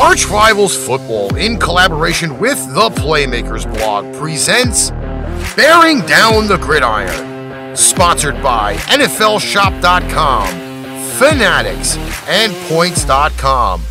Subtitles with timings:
[0.00, 4.90] Arch Rivals Football, in collaboration with the Playmakers blog, presents
[5.54, 10.48] Bearing Down the Gridiron, sponsored by NFLShop.com,
[11.18, 13.82] Fanatics, and Points.com.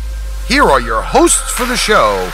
[0.48, 2.28] Here are your hosts for the show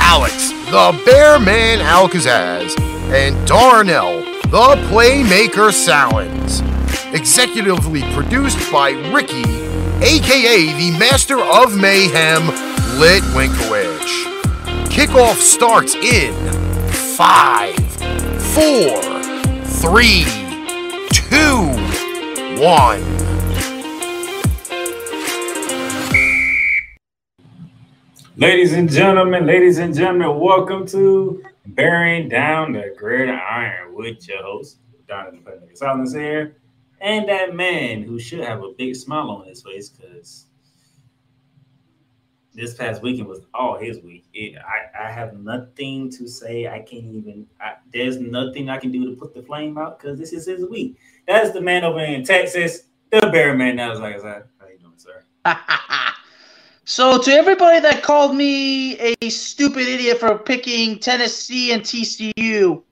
[0.00, 2.76] Alex, the Bear Man Al Kazzaz,
[3.12, 6.62] and Darnell, the Playmaker Sallins.
[7.12, 9.44] Executively produced by Ricky,
[10.04, 14.24] aka the Master of Mayhem, Litwinkowich.
[14.86, 16.32] Kickoff starts in
[17.16, 17.74] five,
[18.54, 19.02] four,
[19.64, 20.24] three,
[21.10, 21.58] two,
[22.62, 23.02] one.
[28.36, 34.78] Ladies and gentlemen, ladies and gentlemen, welcome to Bearing Down the Gridiron with your host,
[35.08, 36.58] Playmaker Sallins here,
[37.00, 40.46] and that man who should have a big smile on his face because
[42.54, 44.24] this past weekend was all his week.
[44.32, 46.68] It, I, I have nothing to say.
[46.68, 47.46] I can't even.
[47.60, 50.64] I, there's nothing I can do to put the flame out because this is his
[50.66, 50.96] week.
[51.26, 53.76] That's the man over in Texas, the Bear Man.
[53.76, 55.24] That was like I said, how you doing, sir?
[56.84, 62.82] so to everybody that called me a stupid idiot for picking Tennessee and TCU,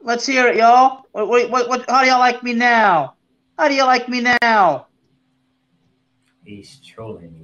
[0.00, 1.04] let's hear it, y'all.
[1.12, 3.14] Wait, wait, what, what, how do y'all like me now?
[3.58, 4.86] How do you like me now?
[6.44, 7.43] He's trolling you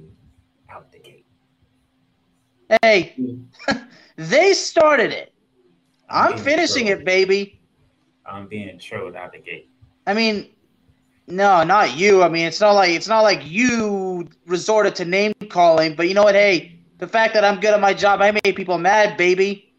[2.81, 3.45] Hey, mm.
[4.15, 5.33] they started it.
[6.09, 7.01] I'm being finishing trolled.
[7.01, 7.59] it, baby.
[8.25, 9.69] I'm being trolled out the gate.
[10.07, 10.49] I mean,
[11.27, 12.23] no, not you.
[12.23, 16.13] I mean, it's not like it's not like you resorted to name calling, but you
[16.13, 16.35] know what?
[16.35, 19.73] Hey, the fact that I'm good at my job, I made people mad, baby.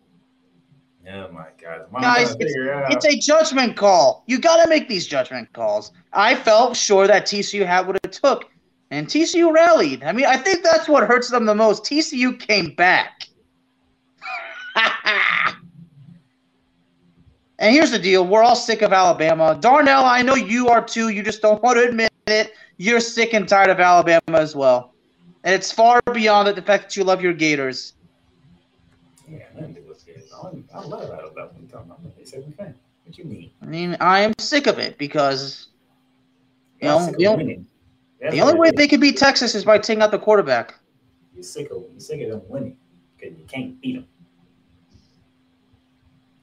[1.10, 4.22] Oh my God, Guys, it's, it's a judgment call.
[4.26, 5.90] You got to make these judgment calls.
[6.12, 8.51] I felt sure that TCU had what it took,
[8.92, 10.04] and TCU rallied.
[10.04, 11.82] I mean, I think that's what hurts them the most.
[11.84, 13.26] TCU came back.
[17.58, 19.56] and here's the deal: we're all sick of Alabama.
[19.58, 21.08] Darnell, I know you are too.
[21.08, 22.52] You just don't want to admit it.
[22.76, 24.92] You're sick and tired of Alabama as well,
[25.42, 27.94] and it's far beyond the fact that you love your Gators.
[29.26, 30.04] Yeah, nothing to do with.
[30.74, 31.48] I love Alabama.
[31.48, 32.18] What you talking about?
[32.18, 32.74] They say we fan.
[33.06, 33.50] What you mean?
[33.62, 35.68] I mean, I am sick of it because
[36.80, 37.64] you know, you know.
[38.22, 40.76] That's the only way they can beat Texas is by taking out the quarterback.
[41.34, 42.76] You're sick of you're sick of them winning
[43.18, 44.06] because you can't beat them.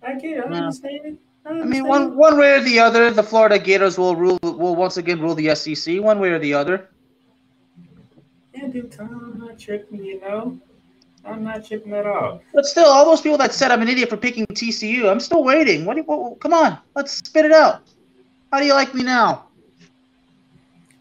[0.04, 0.44] I get it.
[0.46, 0.58] I Yeah.
[0.58, 1.18] understand it.
[1.46, 2.16] I, I mean, one it.
[2.16, 5.56] one way or the other, the Florida Gators will rule will once again rule the
[5.56, 6.02] SEC.
[6.02, 6.90] One way or the other.
[8.54, 10.04] Yeah, time, I'm not tripping.
[10.04, 10.60] You know,
[11.24, 12.42] I'm not tripping at all.
[12.54, 15.46] But still, all those people that said I'm an idiot for picking TCU, I'm still
[15.46, 15.86] waiting.
[15.86, 15.94] What?
[15.94, 17.84] Do you, what come on, let's spit it out.
[18.52, 19.49] How do you like me now?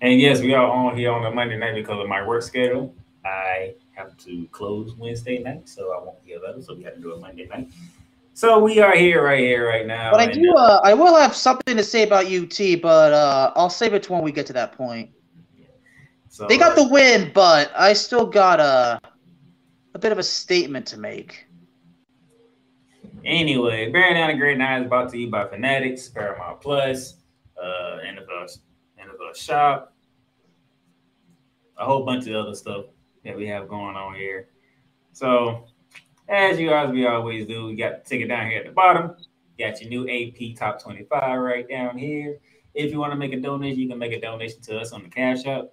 [0.00, 2.94] And yes, we are on here on a Monday night because of my work schedule.
[3.24, 6.62] I have to close Wednesday night, so I won't be available.
[6.62, 7.68] So we have to do it Monday night.
[8.34, 10.12] So we are here, right here, right now.
[10.12, 10.54] But I do.
[10.56, 14.04] uh, Uh, I will have something to say about UT, but uh, I'll save it
[14.04, 15.10] to when we get to that point.
[16.28, 19.00] so, They got the win, but I still got a
[19.94, 21.46] a bit of a statement to make.
[23.24, 27.16] Anyway, Bearing Down the Gridiron is brought to you by Fanatics, Paramount Plus,
[27.60, 28.58] uh, NFL,
[29.18, 29.94] NFL Shop,
[31.76, 32.86] a whole bunch of other stuff
[33.24, 34.48] that we have going on here.
[35.12, 35.64] So,
[36.28, 39.16] as you guys we always do, we got the ticket down here at the bottom.
[39.58, 42.38] Got your new AP Top 25 right down here.
[42.74, 45.02] If you want to make a donation, you can make a donation to us on
[45.02, 45.70] the Cash App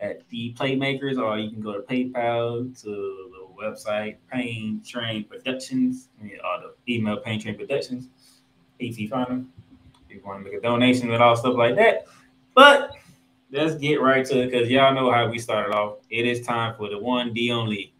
[0.00, 6.08] at the Playmakers, or you can go to PayPal to the website Pain Train Productions,
[6.22, 8.08] or the email Pain Train Productions,
[8.80, 9.44] AT Final.
[10.08, 12.06] If you want to make a donation and all stuff like that.
[12.58, 12.90] But
[13.52, 15.98] let's get right to it because y'all know how we started off.
[16.10, 17.94] It is time for the one D only.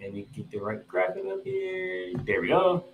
[0.00, 2.14] Let me get the right graphic up here.
[2.24, 2.86] There we go.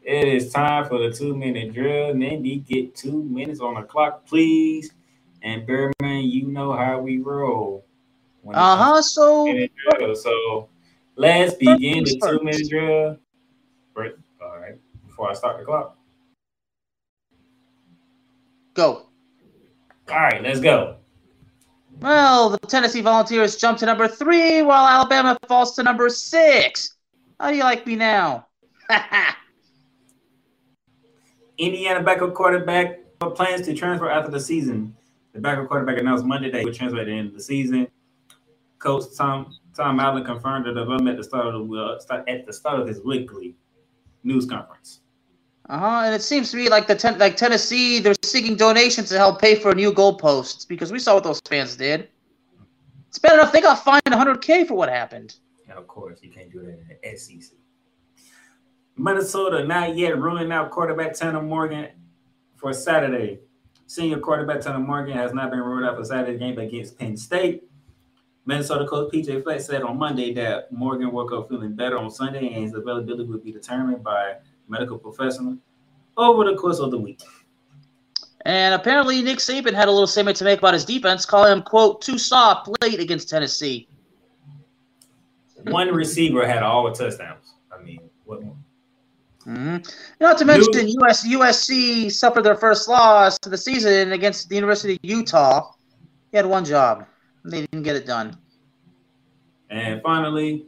[0.00, 2.14] It is time for the two minute drill.
[2.14, 4.90] Mindy, get two minutes on the clock, please.
[5.42, 7.84] And Bearman, you know how we roll.
[8.54, 9.02] Uh huh.
[9.02, 10.14] So to minute drill.
[10.14, 10.70] So
[11.16, 13.16] let's begin the two minute drill.
[13.94, 14.12] Right.
[14.42, 14.76] All right.
[15.06, 15.96] Before I start the clock.
[18.74, 19.06] go.
[20.08, 20.98] All right, let's go.
[22.00, 26.96] Well, the Tennessee Volunteers jump to number three, while Alabama falls to number six.
[27.40, 28.46] How do you like me now?
[31.58, 32.98] Indiana backup quarterback
[33.34, 34.94] plans to transfer after the season.
[35.32, 37.88] The backup quarterback announced Monday that he would transfer at the end of the season.
[38.78, 42.46] Coach Tom Tom Allen confirmed the development at the start of the uh, start, at
[42.46, 43.54] the start of his weekly
[44.24, 45.00] news conference.
[45.68, 46.02] Uh huh.
[46.06, 49.40] And it seems to me like the ten- like Tennessee, they're seeking donations to help
[49.40, 52.08] pay for new goalposts because we saw what those fans did.
[53.08, 55.36] It's bad enough they got fined 100k for what happened.
[55.68, 57.56] And of course, you can't do that in the SEC.
[58.96, 61.88] Minnesota not yet ruling out quarterback Tanner Morgan
[62.56, 63.40] for Saturday.
[63.86, 67.64] Senior quarterback Tanner Morgan has not been ruled out for Saturday game against Penn State.
[68.46, 72.54] Minnesota coach PJ Fleck said on Monday that Morgan woke up feeling better on Sunday
[72.54, 74.34] and his availability would be determined by
[74.68, 75.58] medical professional
[76.16, 77.20] over the course of the week.
[78.44, 81.62] And apparently, Nick Saban had a little statement to make about his defense, calling him,
[81.62, 83.88] quote, too soft late against Tennessee.
[85.64, 87.54] One receiver had all the touchdowns.
[87.76, 88.56] I mean, what more?
[89.46, 89.78] Mm-hmm.
[90.20, 94.94] Not to mention, US, USC suffered their first loss of the season against the University
[94.94, 95.72] of Utah.
[96.30, 97.06] He had one job.
[97.46, 98.36] They didn't get it done.
[99.70, 100.66] And finally,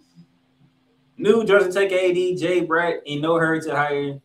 [1.17, 4.21] new Georgia Tech AD Jay Batt in no hurry to hire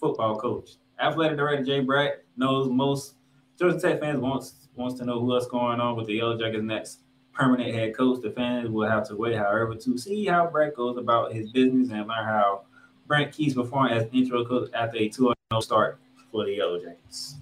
[0.00, 0.70] football coach.
[1.00, 3.14] Athletic director Jay Batt knows most
[3.58, 7.00] Georgia Tech fans wants wants to know what's going on with the Yellow Jackets next
[7.32, 8.20] permanent head coach.
[8.20, 11.90] The fans will have to wait, however, to see how Batt goes about his business
[11.90, 12.62] and learn how
[13.06, 16.00] Brent Keys performing as intro coach after a 2 0 start
[16.32, 17.36] for the Yellow Jackets.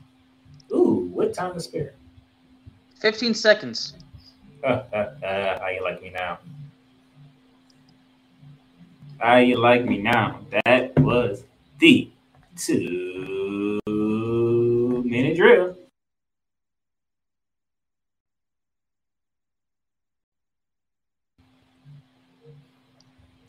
[0.71, 1.95] Ooh, what time to spare?
[3.01, 3.95] 15 seconds.
[4.65, 6.39] How you like me now?
[9.19, 10.41] How you like me now?
[10.65, 11.45] That was
[11.79, 12.11] the
[12.57, 13.81] two
[15.05, 15.77] minute drill.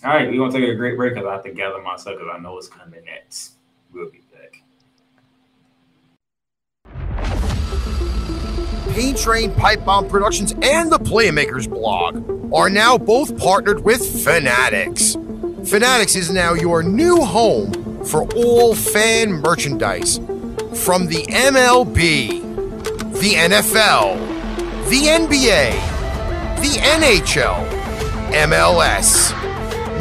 [0.03, 2.31] All right, we're gonna take a great break because I have to gather myself because
[2.35, 3.53] I know it's coming next.
[3.93, 4.64] We'll be back.
[8.95, 15.17] Pain Train Pipe Bomb Productions and the Playmakers blog are now both partnered with Fanatics.
[15.65, 17.73] Fanatics is now your new home
[18.05, 20.19] for all fan merchandise
[20.85, 22.39] from the MLB,
[23.19, 24.17] the NFL,
[24.87, 25.73] the NBA,
[26.61, 27.67] the NHL,
[28.47, 29.33] MLS,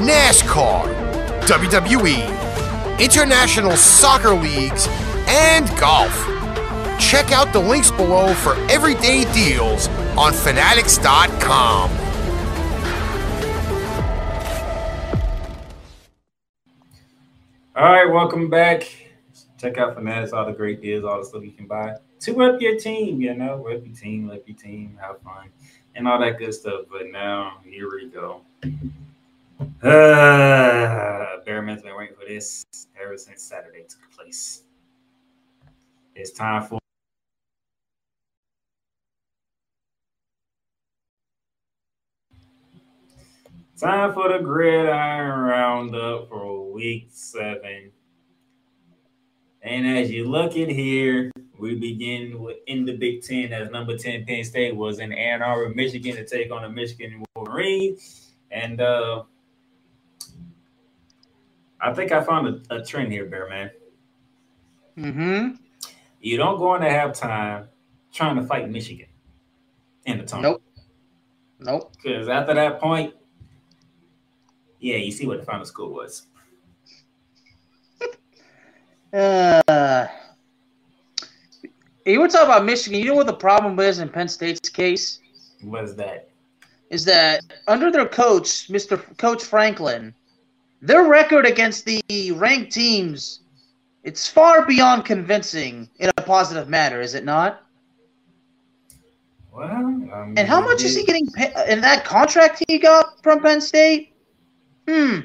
[0.07, 0.85] NASCAR,
[1.49, 4.87] WWE, international soccer leagues,
[5.27, 6.34] and golf.
[6.99, 11.91] Check out the links below for everyday deals on fanatics.com.
[17.77, 18.89] All right, welcome back.
[19.59, 21.95] Check out Fanatics, all the great deals, all the stuff you can buy
[22.25, 25.51] to up your team, you know, rep your team, rep your team, have fun,
[25.95, 26.87] and all that good stuff.
[26.91, 28.41] But now, here we go.
[29.83, 32.65] Uh, Bearman's been waiting for this
[33.01, 34.64] ever since Saturday took place.
[36.17, 36.79] It's time for
[43.77, 47.91] time for the gridiron roundup for week seven.
[49.63, 53.97] And as you look at here, we begin with in the Big Ten as number
[53.97, 58.35] 10 Penn State was in Ann Arbor, Michigan to take on the Michigan Wolverines.
[58.53, 59.25] And uh
[61.81, 63.71] I think I found a, a trend here, Bear Man.
[64.97, 65.64] Mm-hmm.
[66.25, 67.67] You don't go into halftime
[68.11, 69.09] trying to fight Michigan
[70.07, 70.63] in the tournament.
[71.61, 71.83] Nope.
[71.83, 71.93] Nope.
[72.03, 73.13] Because after that point,
[74.81, 76.27] yeah, you see what the final score was.
[79.13, 80.09] Uh,
[82.05, 82.99] you were talking about Michigan.
[82.99, 85.21] You know what the problem is in Penn State's case?
[85.63, 86.31] What is that?
[86.91, 89.01] Is that under their coach, Mr.
[89.17, 90.13] Coach Franklin,
[90.83, 93.44] their record against the ranked teams,
[94.05, 97.63] it's far beyond convincing in a positive manner, is it not?
[99.51, 103.41] Well, um, And how much is he getting pa- in that contract he got from
[103.41, 104.15] Penn State?
[104.87, 105.21] Hmm.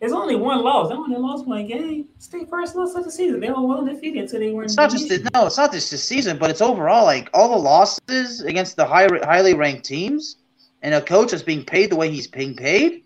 [0.00, 0.88] It's only one loss.
[0.88, 2.08] They only lost one game.
[2.18, 3.40] State first loss of the season.
[3.40, 4.64] They were well defeated until they were.
[4.64, 7.48] It's not just the, no, it's not just this season, but it's overall like all
[7.50, 10.38] the losses against the high, highly ranked teams,
[10.82, 13.04] and a coach that's being paid the way he's being paid.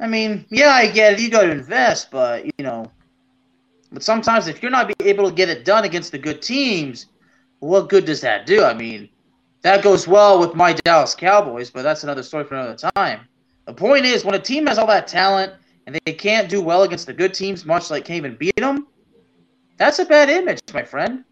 [0.00, 1.20] I mean, yeah, I get it.
[1.20, 2.90] You got to invest, but you know,
[3.92, 7.06] but sometimes if you're not able to get it done against the good teams,
[7.58, 8.64] what good does that do?
[8.64, 9.10] I mean,
[9.60, 13.20] that goes well with my Dallas Cowboys, but that's another story for another time.
[13.66, 15.52] The point is, when a team has all that talent
[15.86, 18.86] and they can't do well against the good teams, much like can't even beat them,
[19.76, 21.24] that's a bad image, my friend.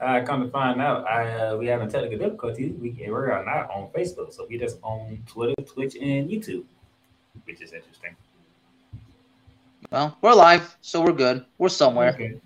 [0.00, 2.74] I come to find out, I uh, we having technical difficulties.
[2.76, 6.64] We we're not on Facebook, so we just on Twitter, Twitch, and YouTube,
[7.44, 8.16] which is interesting.
[9.90, 11.44] Well, we're live, so we're good.
[11.58, 12.14] We're somewhere.
[12.14, 12.40] Okay.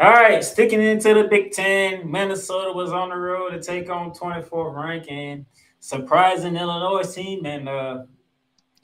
[0.00, 4.12] All right, sticking into the Big Ten, Minnesota was on the road to take on
[4.12, 5.44] 24th ranking,
[5.80, 8.04] surprising Illinois team, and uh,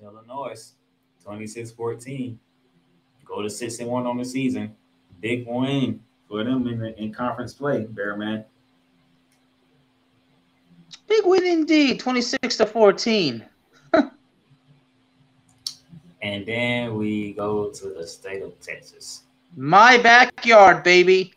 [0.02, 0.72] Illinois
[1.24, 2.36] 26-14.
[3.24, 4.74] Go to six and one on the season.
[5.20, 8.44] Big win for them in the, in conference play, Bear man.
[11.06, 13.44] Big win indeed, 26 to 14.
[16.24, 19.24] And then we go to the state of Texas.
[19.56, 21.34] My backyard, baby.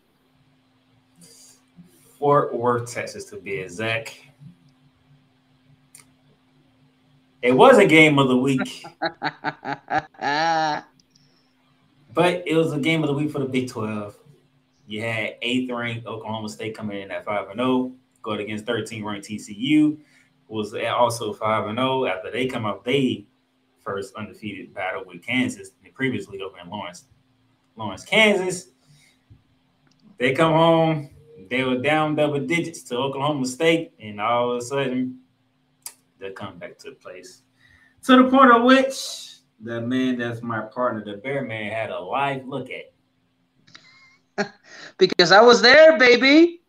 [2.18, 4.18] Fort Worth, Texas, to be exact.
[7.42, 8.84] It was a game of the week,
[12.14, 14.16] but it was a game of the week for the Big 12.
[14.88, 17.92] You had eighth ranked Oklahoma State coming in at 5 and 0,
[18.22, 19.98] going against 13 ranked TCU,
[20.48, 22.84] was also 5 and 0 after they come up.
[22.84, 23.26] They
[23.88, 27.06] first undefeated battle with Kansas, the previously over in Lawrence,
[27.74, 28.68] Lawrence, Kansas.
[30.18, 31.08] They come home,
[31.48, 35.20] they were down double digits to Oklahoma State, and all of a sudden,
[36.18, 37.42] the come took place.
[38.04, 41.98] To the point of which the man that's my partner, the Bear Man, had a
[41.98, 42.92] live look at.
[44.98, 46.60] because I was there, baby.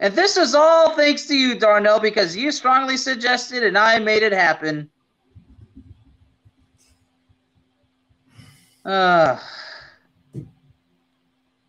[0.00, 4.24] And this is all thanks to you, Darnell, because you strongly suggested and I made
[4.24, 4.90] it happen.
[8.86, 9.36] Uh,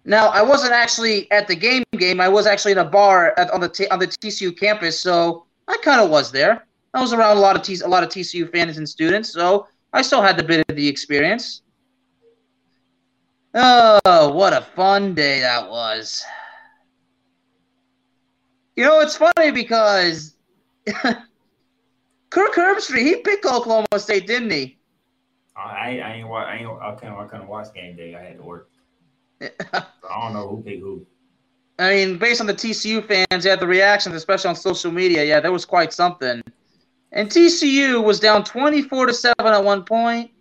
[0.06, 1.84] now I wasn't actually at the game.
[1.98, 5.00] Game I was actually in a bar at, on the T, on the TCU campus,
[5.00, 6.68] so I kind of was there.
[6.94, 9.68] I was around a lot of T, a lot of TCU fans and students, so
[9.94, 11.64] I still had the bit of the experience.
[13.56, 16.24] Oh, what a fun day that was!
[18.76, 20.36] You know, it's funny because
[22.30, 24.77] Kirk Herbstreit he picked Oklahoma State, didn't he?
[25.58, 28.16] I I ain't I ain't I couldn't I couldn't watch game day.
[28.16, 28.70] I had to work.
[29.42, 31.06] I don't know who picked who.
[31.80, 35.40] I mean, based on the TCU fans, yeah, the reactions, especially on social media, yeah,
[35.40, 36.42] that was quite something.
[37.12, 40.32] And TCU was down 24 to 7 at one point,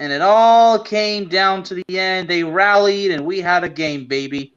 [0.00, 2.28] and it all came down to the end.
[2.28, 4.52] They rallied, and we had a game, baby.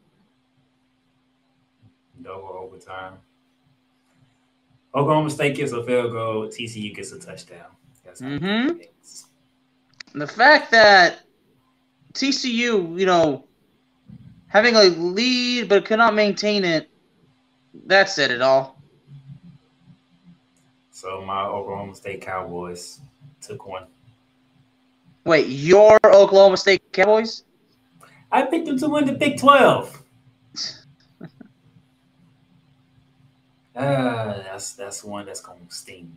[2.22, 3.14] Double overtime.
[4.94, 6.48] Oklahoma State gets a field goal.
[6.48, 7.68] TCU gets a touchdown.
[8.06, 8.78] That's mm-hmm.
[10.14, 11.22] The fact that
[12.14, 13.46] TCU, you know,
[14.48, 16.90] having a lead but could not maintain it,
[17.88, 18.80] that said it all.
[20.92, 23.00] So my Oklahoma State Cowboys
[23.42, 23.86] took one.
[25.26, 27.44] Wait, your Oklahoma State Cowboys?
[28.32, 30.04] I picked them to win the Big 12.
[33.76, 36.16] uh, that's that's one that's gonna sting.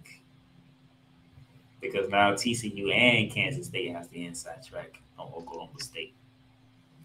[1.92, 6.14] Because now TCU and Kansas State has the inside track on Oklahoma State.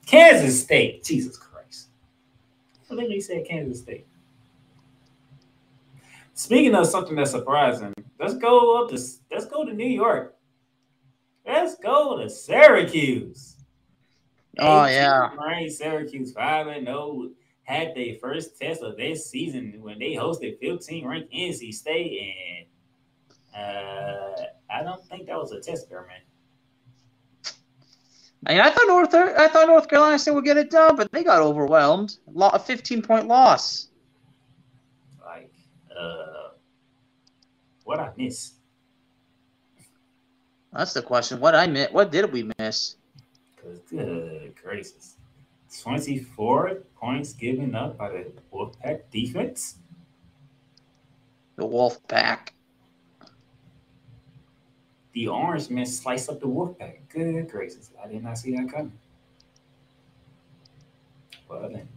[0.06, 1.90] Kansas State, Jesus Christ.
[2.90, 4.06] I literally said Kansas State.
[6.34, 9.00] Speaking of something that's surprising, let's go up to
[9.32, 10.36] let's go to New York.
[11.46, 13.58] Let's go to Syracuse.
[14.60, 15.72] Oh yeah, right.
[15.72, 17.32] Syracuse five and zero oh
[17.64, 22.68] had their first test of this season when they hosted 15 ranked NC State,
[23.56, 26.04] and uh, I don't think that was a test, man.
[28.46, 31.12] I mean, I thought North I thought North Carolina State would get it done, but
[31.12, 32.18] they got overwhelmed.
[32.40, 33.90] A 15 point loss.
[35.24, 35.54] Like,
[35.96, 36.50] uh,
[37.84, 38.54] what I miss?
[40.74, 41.40] That's the question.
[41.40, 41.92] What I miss?
[41.92, 42.96] What did we miss?
[43.62, 45.18] Cause good gracious,
[45.82, 49.76] 24 points given up by the Wolfpack defense.
[51.58, 52.50] The Wolfpack.
[55.14, 57.00] The orange men slice up the Wolfpack.
[57.10, 57.92] Good gracious.
[58.02, 58.98] I did not see that coming.
[61.50, 61.88] Well, then,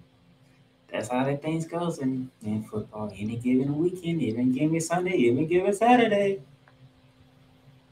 [0.90, 3.12] that's how that things goes in, in football.
[3.16, 6.40] Any given weekend, even given Sunday, even given Saturday.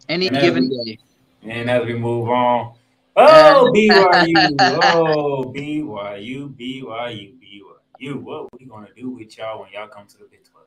[0.09, 0.99] Any and given day.
[1.45, 2.75] And as we move on,
[3.17, 4.57] oh, BYU.
[4.83, 8.23] oh, BYU, BYU, BYU.
[8.23, 10.67] What we going to do with y'all when y'all come to the Big 12?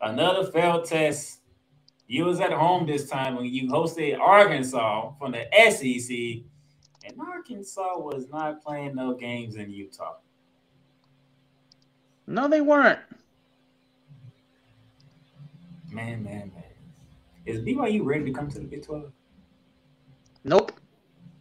[0.00, 1.41] Another failed test
[2.12, 6.44] you was at home this time when you hosted Arkansas from the SEC,
[7.06, 10.16] and Arkansas was not playing no games in Utah.
[12.26, 12.98] No, they weren't.
[15.90, 16.64] Man, man, man.
[17.46, 19.10] Is BYU ready to come to the Big 12?
[20.44, 20.72] Nope.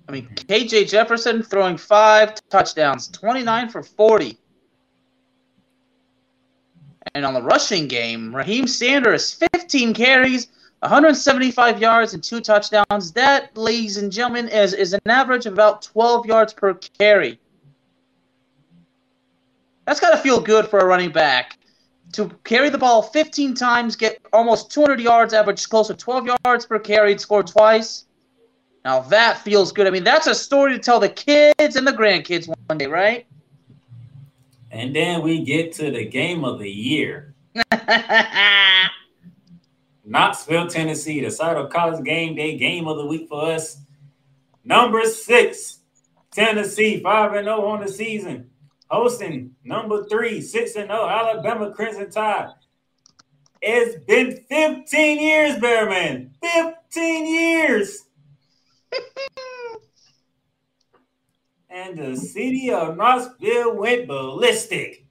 [0.08, 4.38] I mean, KJ Jefferson throwing five touchdowns, 29 for 40.
[7.14, 10.48] And on the rushing game, Raheim Sanders, 15 carries,
[10.82, 13.12] 175 yards and two touchdowns.
[13.12, 17.40] That, ladies and gentlemen, is, is an average of about 12 yards per carry.
[19.86, 21.58] That's got to feel good for a running back.
[22.14, 26.66] to carry the ball 15 times, get almost 200 yards, average close to 12 yards
[26.66, 28.06] per carry, score twice.
[28.84, 29.86] Now that feels good.
[29.86, 33.28] I mean, that's a story to tell the kids and the grandkids one day, right?
[34.72, 37.34] And then we get to the game of the year.
[40.12, 43.78] Knoxville, Tennessee, the site of college game day game of the week for us.
[44.66, 45.80] Number six,
[46.34, 48.50] Tennessee, 5 and 0 on the season.
[48.90, 52.50] Hosting number three, 6 and 0, Alabama Crimson Tide.
[53.62, 56.32] It's been 15 years, Bearman.
[56.42, 58.04] 15 years.
[61.70, 65.06] and the city of Knoxville went ballistic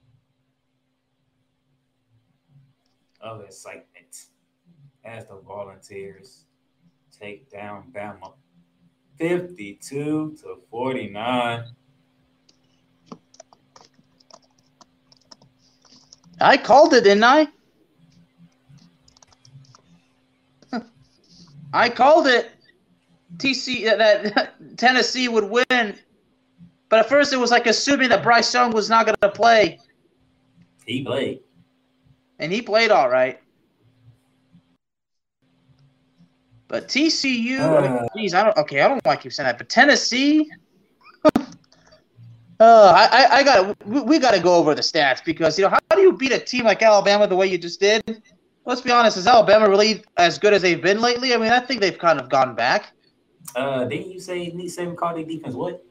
[3.23, 3.87] oh, of excitement
[5.03, 6.45] as the Volunteers
[7.11, 8.33] take down Bama
[9.17, 11.63] 52 to 49.
[16.39, 17.47] I called it, didn't I?
[21.73, 22.51] I called it.
[23.37, 25.95] TC that Tennessee would win,
[26.89, 29.79] but at first it was like assuming that Bryce Young was not going to play.
[30.85, 31.39] He played,
[32.39, 33.39] and he played all right.
[36.71, 38.55] But TCU, uh, geez, I don't.
[38.55, 40.49] Okay, I don't like you saying that, but Tennessee.
[41.25, 41.41] uh,
[42.61, 45.95] I, I got we, we got to go over the stats because you know how
[45.97, 48.23] do you beat a team like Alabama the way you just did?
[48.63, 51.33] Let's be honest, is Alabama really as good as they've been lately?
[51.33, 52.93] I mean, I think they've kind of gone back.
[53.53, 55.83] Uh, didn't you say Nick Saban called their defense what?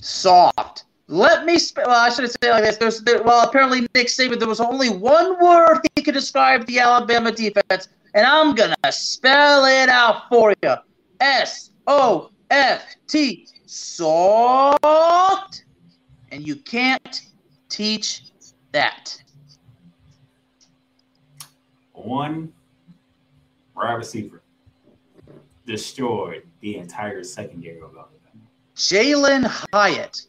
[0.00, 0.84] Soft.
[1.06, 1.58] Let me.
[1.60, 2.78] Sp- well, I should say like this.
[2.78, 4.38] There's there, well, apparently Nick Saban.
[4.38, 9.66] There was only one word he could describe the Alabama defense, and I'm gonna spell
[9.66, 10.74] it out for you.
[11.20, 13.46] S O F T.
[13.66, 15.64] Soft.
[16.32, 17.20] And you can't
[17.68, 18.22] teach
[18.72, 19.22] that.
[21.92, 22.52] One
[23.76, 24.42] wide receiver
[25.66, 28.08] destroyed the entire secondary of Alabama.
[28.76, 30.22] Jalin Hyatt,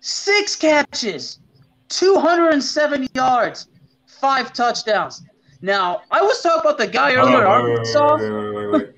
[0.00, 1.38] six catches,
[1.90, 3.68] 207 yards,
[4.06, 5.22] five touchdowns.
[5.62, 8.16] Now, I was talking about the guy earlier in Arkansas.
[8.16, 8.94] Wait, wait, wait,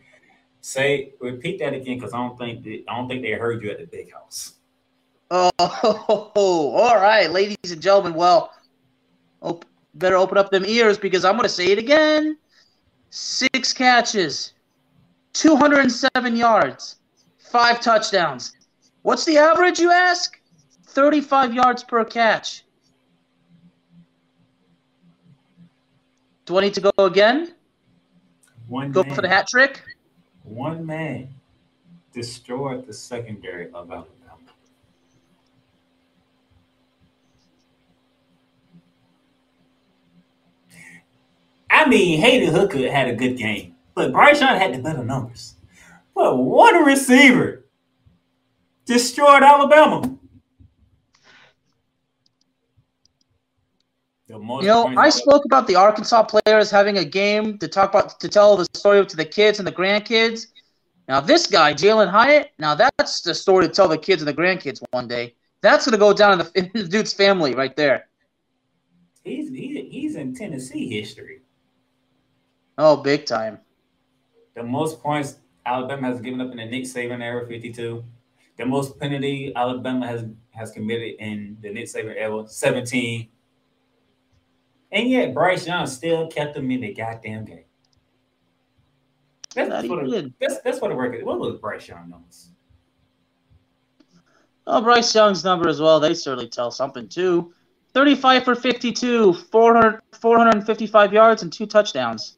[0.61, 3.71] Say, repeat that again, because I don't think they, I don't think they heard you
[3.71, 4.55] at the big house.
[5.31, 5.51] Oh,
[6.35, 8.15] all right, ladies and gentlemen.
[8.15, 8.53] Well,
[9.41, 12.39] op- better open up them ears because I'm going to say it again.
[13.11, 14.53] Six catches,
[15.33, 16.97] 207 yards,
[17.39, 18.55] five touchdowns.
[19.03, 20.39] What's the average, you ask?
[20.87, 22.65] 35 yards per catch.
[26.53, 27.55] Do I need to go again?
[28.69, 29.83] One Go man, for the hat trick?
[30.43, 31.31] One man
[32.13, 34.05] destroyed the secondary of Alabama.
[41.71, 45.55] I mean, Hendon Hooker had a good game, but Bryce Young had the better numbers.
[46.15, 47.65] But what a receiver
[48.85, 50.19] destroyed Alabama.
[54.43, 58.29] You know, I spoke about the Arkansas players having a game to talk about to
[58.29, 60.49] tell the story to the kids and the grandkids.
[61.07, 64.35] Now this guy, Jalin Hyatt, now that's the story to tell the kids and the
[64.35, 65.37] grandkids one day.
[65.61, 68.09] That's gonna go down in the, in the dude's family right there.
[69.23, 71.43] He's he, he's in Tennessee history.
[72.79, 73.61] Oh, big time.
[74.55, 78.03] The most points Alabama has given up in the Nick Saban era, 52.
[78.57, 83.29] The most penalty Alabama has has committed in the Nick Saban era, 17.
[84.93, 87.65] And yet Bryce Young still kept them in the goddamn game.
[89.55, 91.25] That's, that's what, the, that's, that's what the record.
[91.25, 92.51] What was Bryce Young numbers?
[94.67, 95.99] Oh, Bryce Young's number as well.
[95.99, 97.53] They certainly tell something too.
[97.95, 102.37] 35 for 52, 400, 455 yards, and two touchdowns.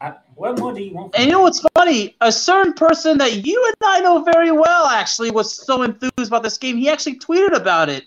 [0.00, 1.14] I, what more do you want?
[1.16, 2.16] And you know what's funny?
[2.20, 6.44] A certain person that you and I know very well actually was so enthused about
[6.44, 6.76] this game.
[6.76, 8.04] He actually tweeted about it.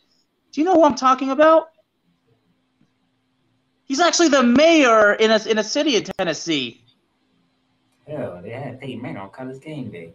[0.53, 1.71] Do you know who I'm talking about?
[3.83, 6.85] He's actually the mayor in a in a city in Tennessee.
[8.07, 10.13] Hell, they had Peyton Manning on college game day.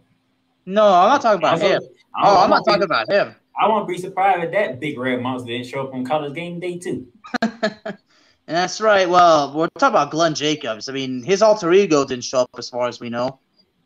[0.65, 1.83] No, I'm not talking about him.
[2.19, 3.35] Oh, I'm not talking about him.
[3.61, 6.61] I won't be surprised if that big red monster didn't show up on college game
[6.61, 7.07] day too.
[8.47, 9.09] That's right.
[9.09, 10.89] Well, we're talking about Glenn Jacobs.
[10.89, 13.41] I mean, his alter ego didn't show up as far as we know.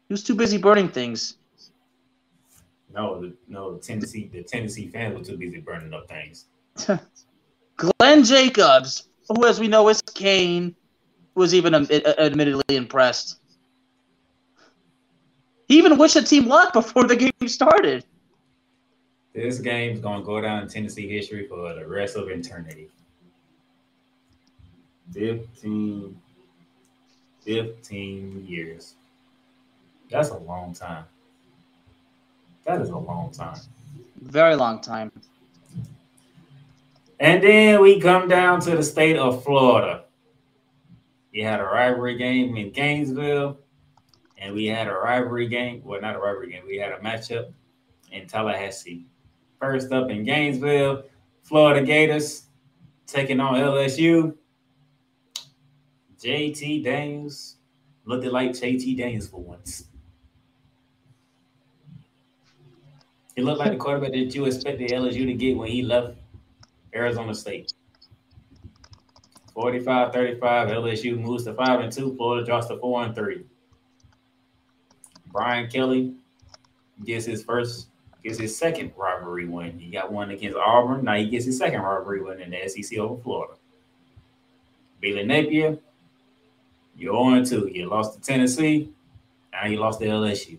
[0.08, 1.36] He was too busy burning things.
[2.92, 6.46] No, the, no, Tennessee, the Tennessee fans were too busy burning up things.
[7.76, 10.74] Glenn Jacobs, who, as we know, is Kane,
[11.34, 13.38] was even admittedly impressed.
[15.68, 18.04] He even wished the team luck before the game started.
[19.32, 22.88] This game's gonna go down in Tennessee history for the rest of eternity.
[25.12, 26.20] 15,
[27.42, 28.94] 15 years.
[30.10, 31.04] That's a long time.
[32.64, 33.58] That is a long time.
[34.20, 35.12] Very long time.
[37.18, 40.04] And then we come down to the state of Florida.
[41.32, 43.58] We had a rivalry game in Gainesville,
[44.38, 45.82] and we had a rivalry game.
[45.84, 46.62] Well, not a rivalry game.
[46.66, 47.52] We had a matchup
[48.10, 49.06] in Tallahassee.
[49.60, 51.04] First up in Gainesville,
[51.42, 52.46] Florida Gators
[53.06, 54.34] taking on LSU.
[56.22, 57.56] JT Daniels
[58.04, 59.84] looked like JT Daniels for once.
[63.34, 66.14] He looked like the quarterback that you expected LSU to get when he left
[66.94, 67.72] Arizona State.
[69.54, 73.44] 45 35, LSU moves to 5 and 2, Florida drops to 4 and 3.
[75.32, 76.14] Brian Kelly
[77.04, 77.88] gets his first,
[78.22, 79.78] gets his second rivalry win.
[79.78, 81.04] He got one against Auburn.
[81.04, 83.54] Now he gets his second rivalry win in the SEC over Florida.
[85.00, 85.78] Billy Napier,
[87.00, 87.70] you're 0 2.
[87.72, 88.92] You lost to Tennessee.
[89.52, 90.58] Now you lost to LSU.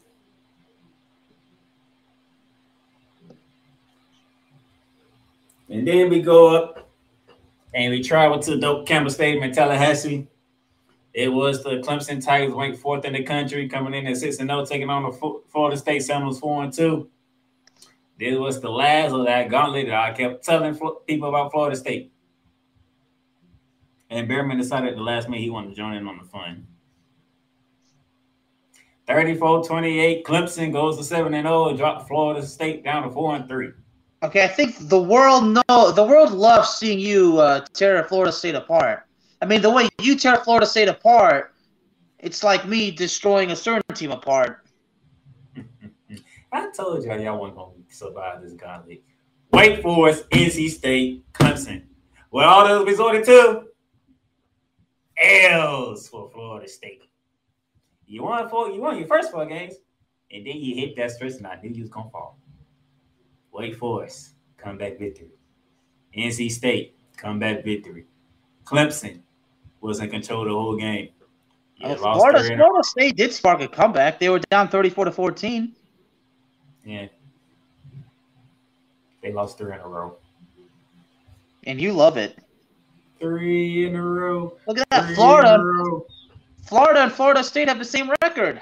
[5.70, 6.90] And then we go up
[7.74, 10.28] and we travel to Doak Campbell Stadium in Tallahassee.
[11.14, 14.50] It was the Clemson Tigers ranked fourth in the country, coming in at 6 and
[14.50, 17.10] 0, taking on the Florida State Seminoles 4 and 2.
[18.20, 20.78] This was the last of that gauntlet that I kept telling
[21.08, 22.11] people about Florida State.
[24.12, 26.68] And Bearman decided the last minute he wanted to join in on the fun.
[29.08, 33.36] 34 28, Clemson goes to 7 and 0 and dropped Florida State down to 4
[33.38, 33.72] and 3.
[34.24, 38.56] Okay, I think the world know the world loves seeing you uh, tear Florida State
[38.56, 39.04] apart.
[39.42, 41.54] I mean, the way you tear Florida State apart,
[42.20, 44.66] it's like me destroying a certain team apart.
[46.52, 49.02] I told y'all y'all weren't gonna survive this gauntlet.
[49.54, 51.84] Wake Forest, NC State, Clemson.
[52.30, 53.71] Well, all those resorted to
[55.18, 57.04] L's for Florida State.
[58.08, 59.76] You won four, you won your first four games,
[60.32, 62.38] and then you hit that stretch, and I knew you was gonna fall.
[63.52, 65.30] Wake Forest, comeback victory.
[66.18, 68.06] NC State, comeback victory.
[68.66, 69.20] Clemson
[69.82, 71.10] was in control the whole game.
[71.78, 74.20] Yeah, uh, oh, Florida, Florida State did spark a comeback.
[74.20, 75.74] They were down 34 to 14.
[76.86, 77.08] Yeah.
[79.22, 80.16] They lost three in a row.
[81.66, 82.38] And you love it.
[83.22, 84.58] Three in a row.
[84.68, 85.14] Look at that.
[85.16, 85.64] Florida.
[86.66, 88.62] Florida and Florida State have the same record.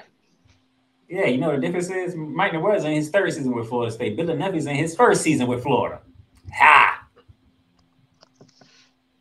[1.08, 4.16] Yeah, you know the difference is Mike Norvell's in his third season with Florida State.
[4.16, 6.00] Billy Napier's in his first season with Florida.
[6.54, 7.08] Ha!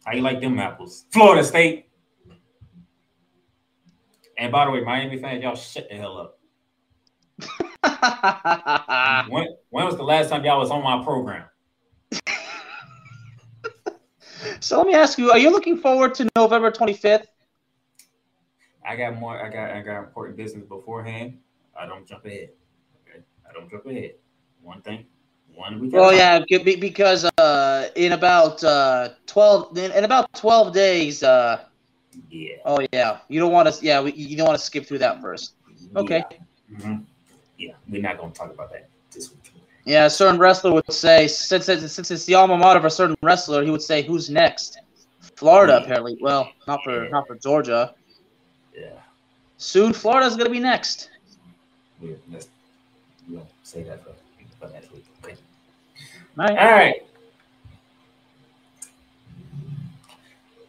[0.05, 1.05] How you like them apples?
[1.11, 1.89] Florida State.
[4.37, 6.39] And by the way, Miami fans, y'all shut the hell up.
[9.29, 11.48] when, when was the last time y'all was on my program?
[14.59, 17.27] So let me ask you: Are you looking forward to November twenty fifth?
[18.85, 19.43] I got more.
[19.43, 19.71] I got.
[19.71, 21.37] I got important business beforehand.
[21.79, 22.49] I don't jump ahead.
[23.07, 23.19] Okay,
[23.49, 24.15] I don't jump ahead.
[24.61, 25.05] One thing,
[25.53, 25.93] one week.
[25.93, 31.23] Well, yeah, because uh, in about uh, twelve, in about twelve days.
[31.23, 31.65] Uh,
[32.29, 32.55] yeah.
[32.65, 33.85] Oh yeah, you don't want to.
[33.85, 35.53] Yeah, you don't want to skip through that first.
[35.95, 36.23] Okay.
[36.29, 36.37] Yeah.
[36.77, 36.95] Mm-hmm.
[37.57, 39.48] yeah, we're not going to talk about that this week.
[39.89, 42.89] Yeah, a certain wrestler would say, since it's, since it's the alma mater of a
[42.89, 44.79] certain wrestler, he would say, "Who's next?"
[45.35, 45.83] Florida, yeah.
[45.83, 46.17] apparently.
[46.21, 47.09] Well, not for yeah.
[47.09, 47.95] not for Georgia.
[48.75, 48.89] Yeah.
[49.57, 51.09] Soon, Florida's gonna be next
[52.01, 52.47] we let's
[53.27, 54.11] we will say that for,
[54.59, 55.05] for next week.
[55.23, 55.35] Okay.
[56.37, 56.57] All right.
[56.57, 57.05] All right.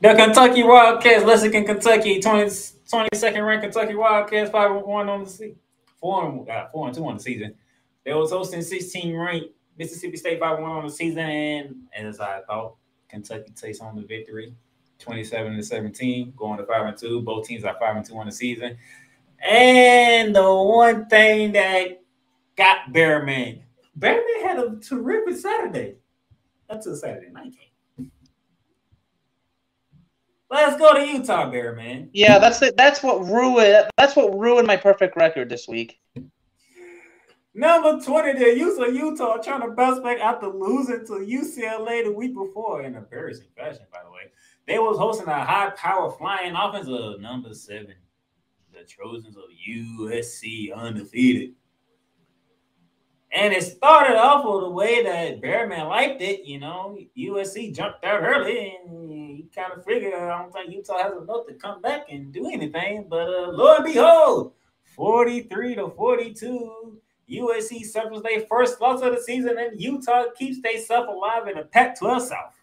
[0.01, 5.31] The Kentucky Wildcats, Lexington, Kentucky, 20, 22nd ranked Kentucky Wildcats, 5 and 1 on the
[5.31, 5.57] season.
[6.01, 7.55] 4 and, uh, 4 and 2 on the season.
[8.05, 11.89] They was hosting 16 ranked Mississippi State 5 and 1 on the season.
[11.97, 12.77] And as I thought,
[13.09, 14.55] Kentucky takes on the victory
[14.99, 17.23] 27 to 17, going to 5 and 2.
[17.23, 18.77] Both teams are 5 and 2 on the season.
[19.43, 22.03] And the one thing that
[22.57, 23.63] got Bearman,
[23.99, 25.97] Bearman had a terrific Saturday.
[26.69, 28.11] That's a Saturday night game.
[30.51, 32.11] Let's go to Utah, Bearman.
[32.13, 36.01] Yeah, that's the, that's what ruined that's what ruined my perfect record this week.
[37.53, 42.35] Number 20 there, Utah, Utah trying to bounce back after losing to UCLA the week
[42.35, 44.31] before in embarrassing fashion, by the way.
[44.69, 47.95] They was hosting a high power flying offense of number seven
[48.73, 51.55] the Trojans of USC undefeated.
[53.33, 56.45] And it started off with the way that Bearman liked it.
[56.45, 60.99] You know, USC jumped out early, and he kind of figured, I don't think Utah
[60.99, 63.07] has enough to come back and do anything.
[63.09, 64.55] But uh, lo and behold,
[64.97, 67.00] 43 to 42,
[67.31, 71.65] USC suffers their first loss of the season, and Utah keeps themselves alive in the
[71.65, 72.55] Pac-12 South.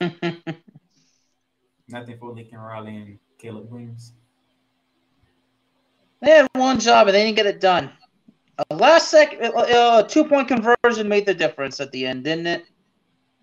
[1.88, 4.12] Nothing for Lincoln Riley and Caleb Williams.
[6.20, 7.90] They had one job and they didn't get it done.
[8.70, 12.46] A last second, uh, uh two point conversion made the difference at the end, didn't
[12.46, 12.64] it?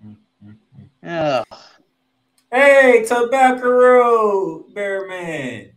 [0.06, 1.08] Mm-hmm.
[1.08, 1.46] Ugh.
[2.52, 5.73] Hey, Tobacco Road, Bearman.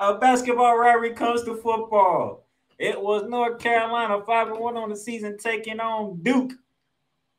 [0.00, 2.46] A basketball rivalry comes to football.
[2.78, 6.52] It was North Carolina 5 and 1 on the season taking on Duke,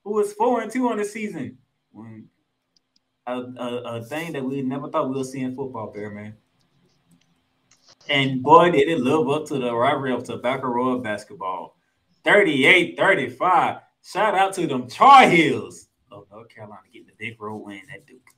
[0.03, 1.57] who was 4 and 2 on the season.
[3.27, 6.35] A, a, a thing that we never thought we would see in football, Bear Man.
[8.07, 11.77] And boy, did it live up to the rivalry of Tobacco basketball.
[12.23, 13.77] 38 35.
[14.03, 18.05] Shout out to them Tar Heels of North Carolina getting the big road win at
[18.05, 18.34] Duke.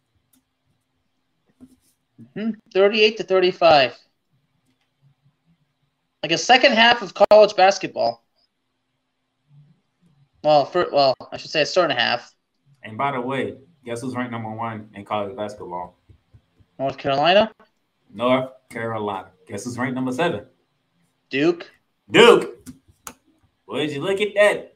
[2.22, 2.52] Mm-hmm.
[2.74, 3.98] 38 to 35.
[6.24, 8.24] Like a second half of college basketball.
[10.44, 12.34] Well, for, well, I should say a certain half.
[12.84, 15.98] And by the way, guess who's ranked number one in college basketball?
[16.80, 17.52] North Carolina?
[18.14, 19.30] North Carolina.
[19.48, 20.46] Guess who's ranked number seven?
[21.30, 21.70] Duke.
[22.10, 22.70] Duke.
[23.68, 24.76] Would you look at that?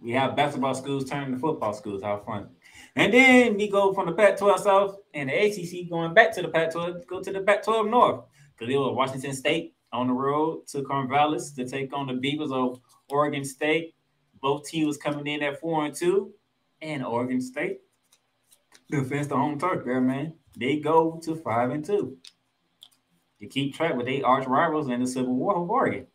[0.00, 2.02] We have basketball schools turning to football schools.
[2.02, 2.48] How fun.
[2.98, 6.42] And then we go from the Pac 12 South and the ACC going back to
[6.42, 8.24] the Pac 12, go to the Pac 12 North.
[8.56, 12.50] Because it was Washington State on the road to Corvallis to take on the Beavers
[12.50, 13.94] of Oregon State.
[14.40, 16.32] Both teams coming in at four and two.
[16.82, 17.80] And Oregon State
[18.90, 22.18] defends the home turf there, man they go to five and two.
[23.40, 26.06] To keep track with their arch rivals in the Civil War of Oregon.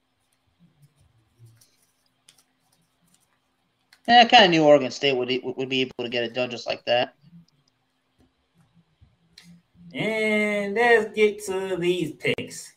[4.08, 6.50] Yeah, I kind of knew Oregon State would would be able to get it done
[6.50, 7.16] just like that.
[9.94, 12.74] And let's get to these picks.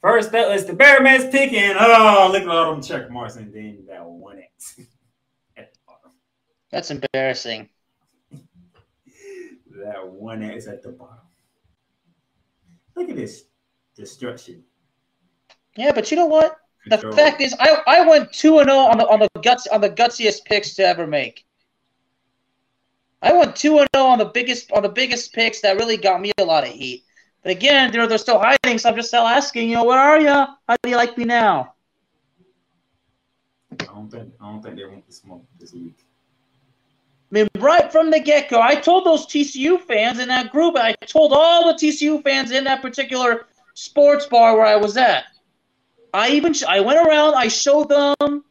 [0.00, 1.74] First up is the Bearman's picking.
[1.78, 4.80] Oh, look at all them check marks and then that one X.
[6.70, 7.70] That's embarrassing
[9.76, 11.16] that one X at the bottom.
[12.94, 13.44] Look at this
[13.96, 14.62] destruction.
[15.76, 16.56] Yeah, but you know what?
[16.86, 19.66] The fact is, I, I went two and zero oh on the on the guts
[19.68, 21.44] on the gutsiest picks to ever make.
[23.22, 25.96] I went two and zero oh on the biggest on the biggest picks that really
[25.96, 27.04] got me a lot of heat.
[27.42, 30.20] But again, they're they're still hiding, so I'm just still asking, you know, where are
[30.20, 30.28] you?
[30.28, 31.74] How do you like me now?
[33.72, 35.96] I don't think I don't think they want the smoke this week.
[37.30, 40.76] I mean, right from the get go, I told those TCU fans in that group,
[40.76, 45.24] I told all the TCU fans in that particular sports bar where I was at.
[46.14, 48.44] I even I went around, I showed them,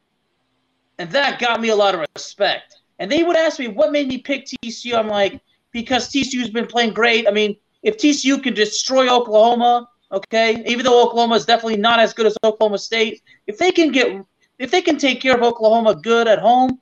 [0.99, 2.75] and that got me a lot of respect.
[2.99, 4.93] And they would ask me what made me pick TCU.
[4.93, 7.27] I'm like, because TCU's been playing great.
[7.27, 12.13] I mean, if TCU can destroy Oklahoma, okay, even though Oklahoma is definitely not as
[12.13, 14.23] good as Oklahoma State, if they can get
[14.59, 16.79] if they can take care of Oklahoma good at home,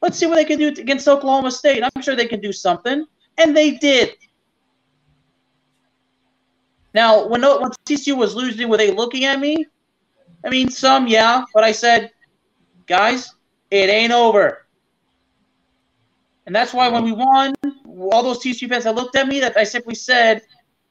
[0.00, 1.82] Let's see what they can do against Oklahoma State.
[1.82, 3.04] I'm sure they can do something,
[3.36, 4.16] and they did.
[6.94, 9.66] Now, when, when TCU was losing, were they looking at me?
[10.44, 12.12] I mean, some, yeah, but I said,
[12.86, 13.34] guys,
[13.70, 14.66] it ain't over.
[16.46, 17.54] And that's why when we won,
[18.12, 20.42] all those TCU fans that looked at me, that I simply said,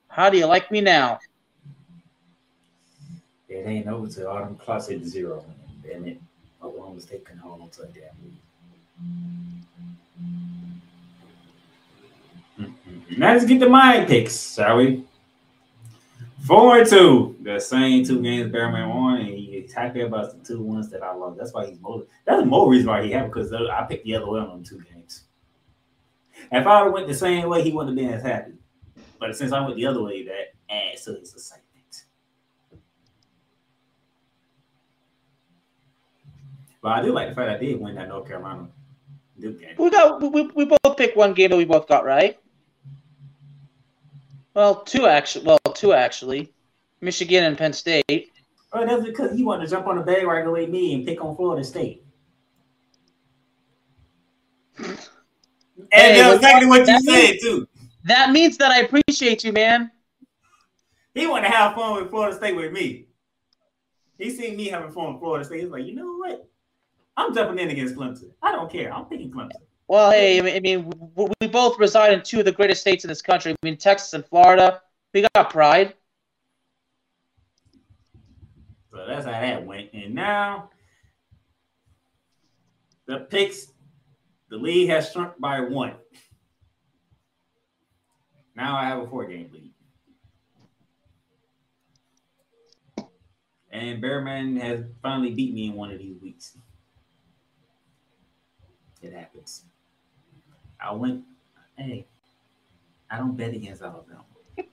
[0.08, 1.20] "How do you like me now?"
[3.50, 5.44] It ain't over till Autumn Class at zero,
[5.92, 6.22] and it
[6.62, 8.38] Oklahoma State can hold on to a damn lead.
[12.60, 13.20] Mm-hmm.
[13.20, 15.06] Now let's get to my picks, shall we?
[16.48, 17.36] Four and two.
[17.42, 21.14] The same two games Bearman won, and he's happy about the two ones that I
[21.14, 21.38] lost.
[21.38, 22.06] That's why he's more.
[22.24, 25.26] That's more reason why he happy because I picked the other way on two games.
[26.50, 28.54] If I would went the same way, he wouldn't have been as happy.
[29.20, 32.06] But since I went the other way, that adds to his excitement.
[36.82, 38.70] But I do like the fact I did win that North Carolina
[39.38, 39.76] game.
[39.78, 42.40] we got we, we both picked one game that we both got right.
[44.54, 45.46] Well, two actually.
[45.46, 46.52] Well, two actually.
[47.02, 48.32] Michigan and Penn State.
[48.74, 51.36] Oh, that's because he wanted to jump on the bandwagon with me and pick on
[51.36, 52.04] Florida State.
[54.80, 54.98] and
[55.92, 57.68] hey, that's exactly what you said too.
[58.04, 59.92] That means that I appreciate you, man.
[61.14, 63.08] He wanted to have fun with Florida State with me.
[64.18, 65.62] He seen me having fun with Florida State.
[65.62, 66.48] He's like, you know what?
[67.16, 68.32] I'm jumping in against Clemson.
[68.42, 68.94] I don't care.
[68.94, 69.52] I'm picking Clemson.
[69.88, 73.22] Well, hey, I mean, we both reside in two of the greatest states in this
[73.22, 73.54] country.
[73.54, 74.82] I mean, Texas and Florida.
[75.18, 75.96] We got pride.
[78.92, 79.90] So that's how that went.
[79.92, 80.70] And now
[83.08, 83.66] the picks,
[84.52, 85.94] the lead has shrunk by one.
[88.56, 89.74] Now I have a four game lead.
[93.72, 96.56] And Bearman has finally beat me in one of these weeks.
[99.02, 99.64] It happens.
[100.80, 101.24] I went,
[101.76, 102.06] hey,
[103.10, 104.26] I don't bet against Alabama.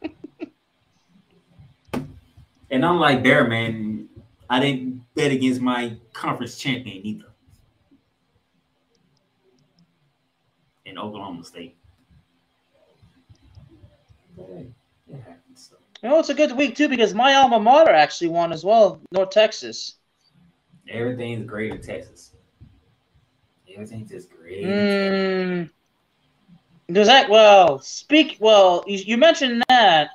[2.70, 4.08] and unlike Bear Man,
[4.48, 7.26] I didn't bet against my conference champion either.
[10.84, 11.76] In Oklahoma State.
[14.36, 14.66] But hey,
[15.10, 15.70] it happens.
[15.70, 15.76] So.
[16.02, 19.00] You know, it's a good week too because my alma mater actually won as well,
[19.12, 19.96] North Texas.
[20.88, 22.32] Everything's great in Texas.
[23.72, 24.64] Everything's just great.
[24.64, 25.70] Mm.
[26.92, 28.36] Does that well speak?
[28.40, 30.10] Well, you, you mentioned that.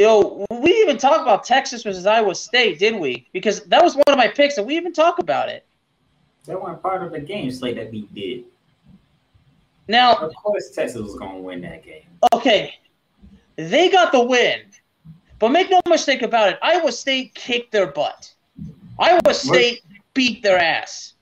[0.00, 3.28] You know, we even talked about Texas versus Iowa State, did we?
[3.34, 5.66] Because that was one of my picks, and we even talk about it.
[6.46, 8.44] That wasn't part of the game slate that we did.
[9.88, 12.04] Now, Of course, Texas was going to win that game.
[12.32, 12.76] okay,
[13.56, 14.60] they got the win,
[15.38, 16.58] but make no mistake about it.
[16.62, 18.32] Iowa State kicked their butt.
[18.98, 19.82] Iowa State
[20.14, 21.12] beat their ass.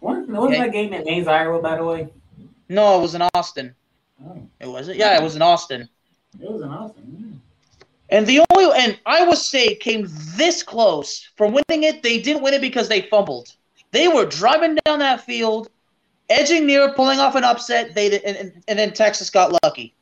[0.00, 0.58] Wasn't, wasn't Okay.
[0.66, 2.08] that game in Ames, Iowa, by the way?
[2.68, 3.74] No, it was in Austin.
[4.24, 4.98] Oh, It wasn't.
[4.98, 5.88] Yeah, it was in Austin.
[6.40, 7.29] it was an awesome.
[8.10, 12.02] And the only and Iowa State came this close from winning it.
[12.02, 13.54] They didn't win it because they fumbled.
[13.92, 15.70] They were driving down that field,
[16.28, 17.94] edging near pulling off an upset.
[17.94, 19.94] They and, and, and then Texas got lucky.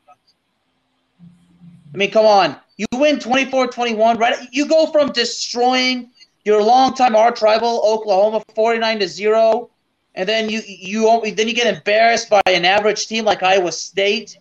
[1.92, 2.57] I mean, come on.
[2.77, 4.37] You win 24-21, right?
[4.53, 6.11] You go from destroying
[6.44, 9.71] your longtime arch rival Oklahoma 49 to 0
[10.14, 14.38] and then you you then you get embarrassed by an average team like Iowa State.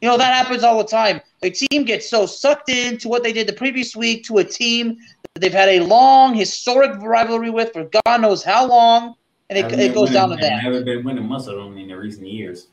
[0.00, 1.20] You know, that happens all the time.
[1.42, 4.96] A team gets so sucked into what they did the previous week to a team
[5.34, 9.14] that they've had a long, historic rivalry with for God knows how long,
[9.50, 10.62] and it, it goes down to winning- that.
[10.62, 12.68] Never been winning muscle on in the recent years.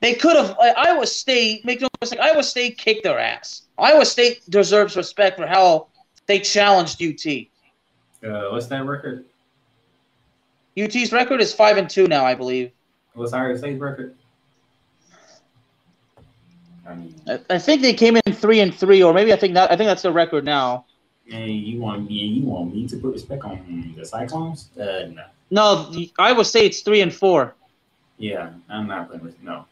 [0.00, 0.50] They could have.
[0.58, 3.62] uh, Iowa State, make no mistake, Iowa State kicked their ass.
[3.78, 5.88] Iowa State deserves respect for how
[6.26, 7.48] they challenged UT.
[8.24, 9.24] Uh, what's that record?
[10.80, 12.70] UT's record is five and two now, I believe.
[13.14, 14.14] What's Iowa State's record?
[16.88, 19.54] I mean, I, I think they came in three and three, or maybe I think
[19.54, 20.86] that I think that's the record now.
[21.30, 22.14] and you want me?
[22.14, 24.70] You want me to put respect on the Cyclones?
[24.78, 25.24] Uh, no.
[25.50, 27.54] No, the- say it's three and four.
[28.18, 29.66] Yeah, I'm not putting with no.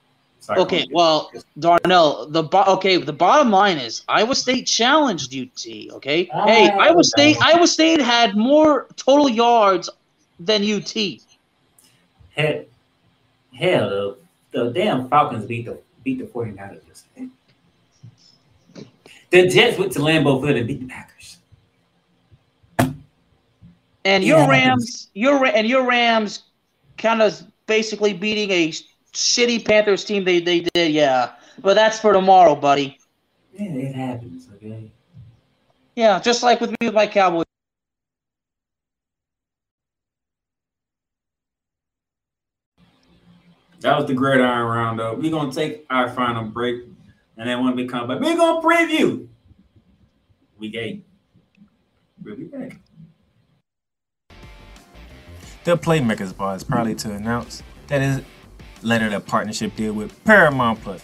[0.56, 5.66] Okay, well, Darnell, the bo- okay, the bottom line is Iowa State challenged UT.
[5.96, 7.02] Okay, Ah, hey, Iowa okay.
[7.02, 9.90] State, Iowa State had more total yards
[10.38, 10.94] than UT.
[12.36, 12.64] hell,
[13.54, 14.16] hell, the,
[14.52, 17.28] the damn Falcons beat the beat the 49ers yesterday.
[18.76, 18.82] Eh?
[19.30, 21.38] The Jets went to Lambeau Field and beat the Packers.
[24.04, 24.48] And your Yeah.
[24.48, 26.44] Rams, your and your Rams,
[26.96, 28.70] kind of basically beating a
[29.12, 30.22] shitty Panthers team.
[30.22, 31.32] They they did, yeah.
[31.60, 32.98] But that's for tomorrow, buddy.
[33.58, 34.46] Yeah, it happens.
[34.54, 34.88] Okay.
[35.96, 37.45] Yeah, just like with me with my Cowboys.
[43.80, 45.18] That was the Gridiron Roundup.
[45.18, 46.84] We're gonna take our final break,
[47.36, 49.28] and then when we come back, we're gonna preview
[50.58, 51.06] week eight.
[52.22, 52.78] We'll be back.
[55.64, 58.24] The Playmakers Bar is proudly to announce that it
[58.82, 61.02] lettered a partnership deal with Paramount Plus.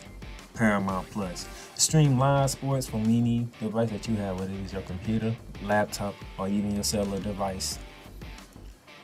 [0.54, 1.48] Paramount Plus.
[1.74, 6.14] Stream live sports from any device that you have, whether it is your computer, laptop,
[6.38, 7.78] or even your cellular device.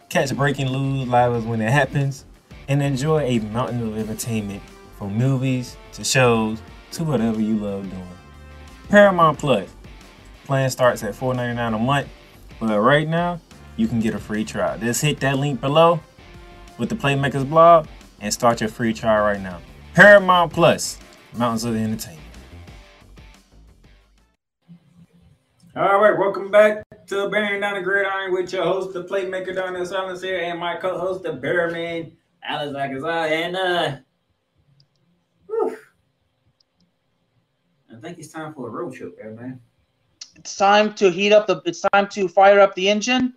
[0.09, 2.25] Catch breaking news live as when it happens,
[2.69, 4.63] and enjoy a mountain of entertainment
[4.97, 6.61] from movies to shows
[6.93, 8.09] to whatever you love doing.
[8.89, 9.69] Paramount Plus.
[10.45, 12.09] Plan starts at $4.99 a month,
[12.59, 13.41] but right now
[13.77, 14.79] you can get a free trial.
[14.79, 16.01] Just hit that link below
[16.79, 17.87] with the Playmakers blog
[18.21, 19.61] and start your free trial right now.
[19.95, 20.99] Paramount Plus,
[21.37, 22.23] Mountains of Entertainment.
[25.77, 29.83] All right, welcome back to Bearing Down the Gridiron with your host, the Playmaker Darnell
[29.83, 33.97] Sallins here, and my co-host, the Bearman, Alex Al Kazzaz, and uh,
[35.47, 35.77] whew.
[37.91, 39.59] I think it's time for a road trip, Bearman.
[40.37, 41.61] It's time to heat up the.
[41.65, 43.35] It's time to fire up the engine.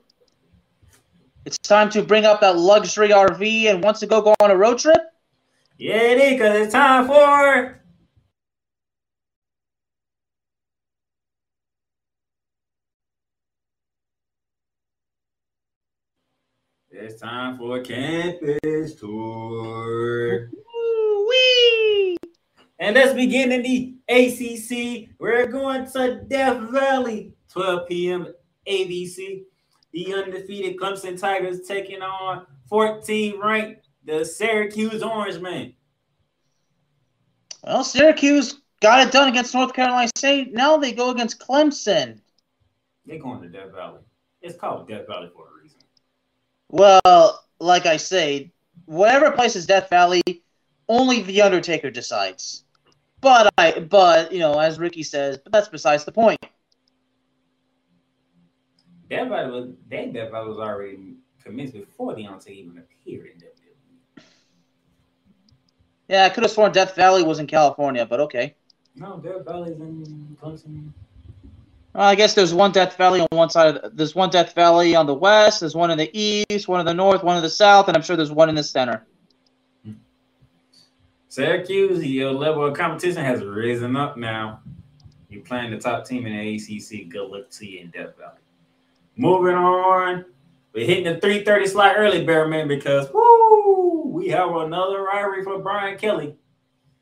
[1.46, 4.56] It's time to bring up that luxury RV and wants to go go on a
[4.56, 5.02] road trip.
[5.78, 7.81] Yeah, it is, because it's time for.
[17.04, 20.52] It's time for a campus tour.
[21.30, 22.18] Wee!
[22.78, 25.10] And let's begin in the ACC.
[25.18, 28.28] We're going to Death Valley, 12 p.m.
[28.68, 29.46] ABC.
[29.94, 35.74] The undefeated Clemson Tigers taking on 14 ranked the Syracuse Orangemen.
[37.64, 40.54] Well, Syracuse got it done against North Carolina State.
[40.54, 42.20] Now they go against Clemson.
[43.08, 44.02] They're going to Death Valley.
[44.44, 45.51] It's called Death Valley for a reason.
[46.72, 48.52] Well, like I say,
[48.86, 50.24] whatever place is Death Valley,
[50.88, 52.64] only the Undertaker decides.
[53.20, 56.40] But I, but you know, as Ricky says, but that's besides the point.
[59.10, 64.24] Death Valley was that Death Valley was already commenced before Deontay even appeared in WWE.
[66.08, 68.56] Yeah, I could have sworn Death Valley was in California, but okay.
[68.96, 70.92] No, Death Valley's in Clemson.
[71.94, 73.76] Well, I guess there's one Death Valley on one side.
[73.76, 75.60] Of the, there's one Death Valley on the west.
[75.60, 78.04] There's one in the east, one in the north, one in the south, and I'm
[78.04, 79.06] sure there's one in the center.
[81.28, 84.62] Syracuse, your level of competition has risen up now.
[85.30, 87.10] You're playing the top team in the ACC.
[87.10, 88.40] Good luck to you in Death Valley.
[89.16, 90.26] Moving on,
[90.74, 95.98] we're hitting the 3:30 slot early, Bearman, because woo, we have another rivalry for Brian
[95.98, 96.36] Kelly.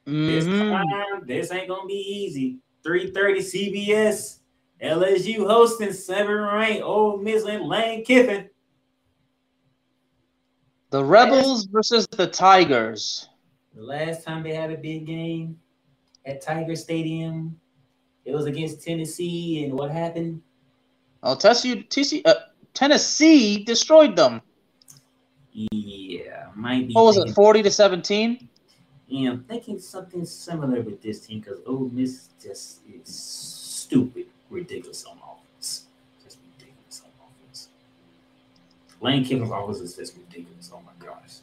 [0.06, 0.70] This Mhm.
[0.72, 2.58] time, this ain't gonna be easy.
[2.84, 4.39] 3:30 CBS,
[4.84, 8.50] LSU hosting seven ranked Ole Miss and Lane Kiffin.
[10.92, 13.30] The Rebels versus the Tigers.
[13.76, 15.60] The last time they had a big game
[16.26, 17.60] at Tiger Stadium,
[18.26, 20.42] it was against Tennessee, and what happened?
[21.22, 22.34] Oh, TCU, TC, uh,
[22.74, 24.42] Tennessee destroyed them.
[25.52, 26.94] Yeah, might be.
[26.94, 28.50] What was it, forty to seventeen?
[29.08, 35.06] Yeah, I'm thinking something similar with this team because Ole Miss just is stupid, ridiculous
[35.06, 35.86] on offense.
[36.24, 37.70] Just ridiculous on offense.
[39.02, 40.72] Lane Kiffin's offense is just ridiculous.
[40.74, 41.38] Oh my gosh.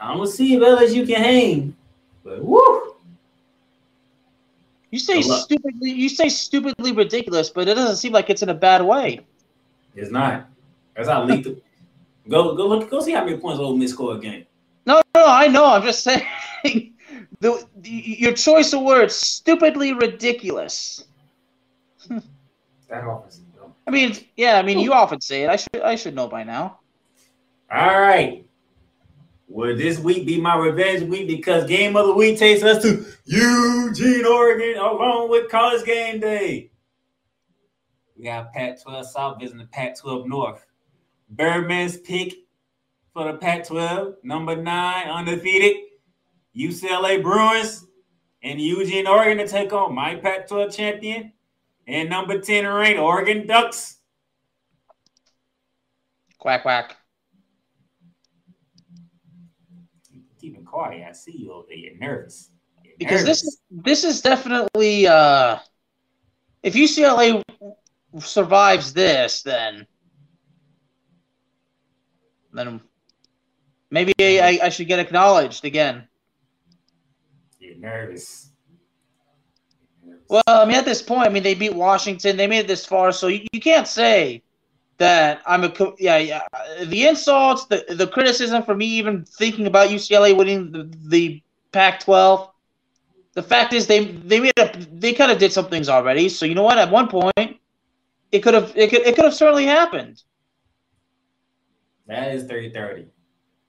[0.00, 1.76] I'm gonna see if LSU can hang,
[2.24, 2.94] but woo!
[4.90, 5.90] You say stupidly.
[5.90, 9.20] You say stupidly ridiculous, but it doesn't seem like it's in a bad way.
[9.94, 10.48] It's not.
[10.94, 11.56] That's how lethal.
[12.28, 12.90] go go look.
[12.90, 14.46] Go see how many points Ole Miss scored a game.
[14.86, 15.66] No, no, I know.
[15.66, 16.02] I'm just
[16.64, 16.94] saying.
[17.40, 21.04] The, the, your choice of words, stupidly ridiculous.
[22.08, 23.02] That
[23.54, 23.74] dumb.
[23.86, 24.58] I mean, yeah.
[24.58, 25.50] I mean, you often say it.
[25.50, 26.80] I should, I should know by now.
[27.70, 28.44] All right.
[29.46, 33.04] Will this week be my revenge week because game of the week takes us to
[33.24, 36.70] Eugene, Oregon, along with college game day.
[38.16, 40.66] We got Pac 12 South visiting the Pac 12 North.
[41.34, 42.34] Bearman's pick
[43.12, 45.87] for the Pac 12, number nine, undefeated.
[46.56, 47.86] UCLA Bruins
[48.42, 51.32] and Eugene, Oregon to take on my Pac 12 champion
[51.86, 53.96] and number 10 ranked Oregon Ducks.
[56.38, 56.96] Quack quack.
[60.40, 61.04] Keeping quiet.
[61.08, 61.76] I see you over there.
[61.76, 62.50] You're nervous.
[62.84, 63.54] You're Because this nervous.
[63.54, 65.58] is this is definitely uh,
[66.62, 67.42] if UCLA
[68.20, 69.86] survives this, then
[72.52, 72.80] then
[73.90, 76.07] maybe I, I should get acknowledged again.
[77.78, 78.50] Nervous.
[80.28, 82.36] Well, I mean, at this point, I mean, they beat Washington.
[82.36, 84.42] They made it this far, so you, you can't say
[84.98, 86.42] that I'm a yeah yeah.
[86.84, 92.50] The insults, the the criticism for me even thinking about UCLA winning the, the Pac-12.
[93.34, 96.28] The fact is, they they made a they kind of did some things already.
[96.28, 96.78] So you know what?
[96.78, 97.60] At one point,
[98.32, 100.22] it could have it could it could have certainly happened.
[102.06, 103.06] that is 30-30.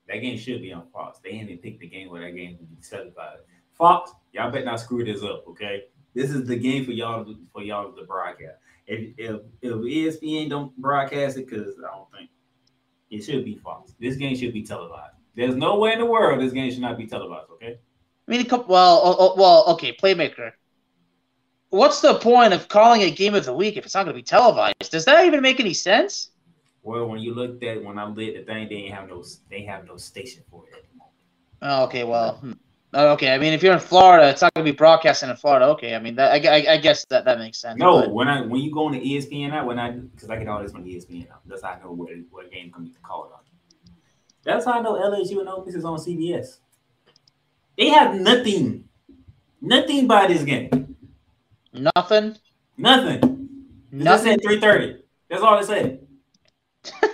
[0.08, 1.20] That game should be on pause.
[1.22, 3.44] They ain't even picked the game where that game would be televised.
[3.80, 5.84] Fox, y'all better not screw this up, okay?
[6.14, 8.58] This is the game for y'all to, for y'all to broadcast.
[8.86, 12.28] If if, if ESPN don't broadcast it, because I don't think
[13.10, 13.94] it should be Fox.
[13.98, 15.14] This game should be televised.
[15.34, 17.78] There's no way in the world this game should not be televised, okay?
[18.28, 20.52] I mean, a couple, well, oh, oh, well, okay, playmaker.
[21.70, 24.18] What's the point of calling it game of the week if it's not going to
[24.18, 24.90] be televised?
[24.90, 26.32] Does that even make any sense?
[26.82, 29.62] Well, when you looked at when I lit the thing, they ain't have no they
[29.62, 31.14] have no station for it at the moment.
[31.62, 32.52] Oh, okay, well, hmm.
[32.92, 33.32] Oh, okay.
[33.32, 35.66] I mean, if you're in Florida, it's not going to be broadcasting in Florida.
[35.66, 37.78] Okay, I mean, that, I, I, I guess that, that makes sense.
[37.78, 40.36] No, but- when I when you go on the ESPN app, when I because I
[40.36, 42.92] get all this from ESPN app, that's how I know what what game can be
[43.02, 43.40] called on.
[44.42, 46.58] That's how I know LSU and Ole Miss is on CBS.
[47.78, 48.84] They have nothing,
[49.60, 50.96] nothing by this game.
[51.72, 52.36] nothing.
[52.76, 53.48] Nothing.
[53.92, 54.32] Nothing.
[54.32, 55.02] said three thirty.
[55.28, 56.00] That's all it said.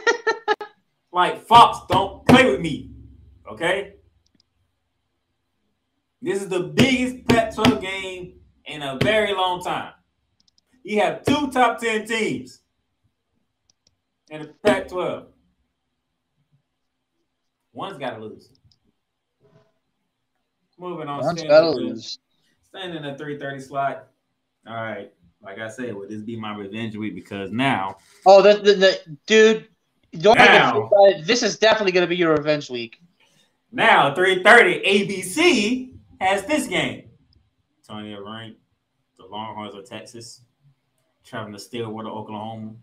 [1.12, 2.90] like Fox, don't play with me,
[3.50, 3.95] okay?
[6.26, 8.32] This is the biggest Pac-12 game
[8.64, 9.92] in a very long time.
[10.82, 12.62] You have two top ten teams
[14.30, 15.26] in the Pac-12.
[17.72, 18.48] One's got to lose.
[20.76, 21.20] Moving on.
[21.20, 22.18] One's got to lose.
[22.64, 24.08] Staying in the 330 slot.
[24.66, 25.12] All right.
[25.40, 27.14] Like I said, will this be my revenge week?
[27.14, 29.68] Because now, Oh, the, the, the dude.
[30.18, 30.72] Don't Now.
[30.72, 31.26] think about it.
[31.28, 33.00] This is definitely going to be your revenge week.
[33.70, 37.10] now 330 ABC has this game.
[37.86, 38.60] Tony ranked.
[39.18, 40.42] The Longhorns of Texas,
[41.24, 42.74] traveling to Stillwater, Oklahoma,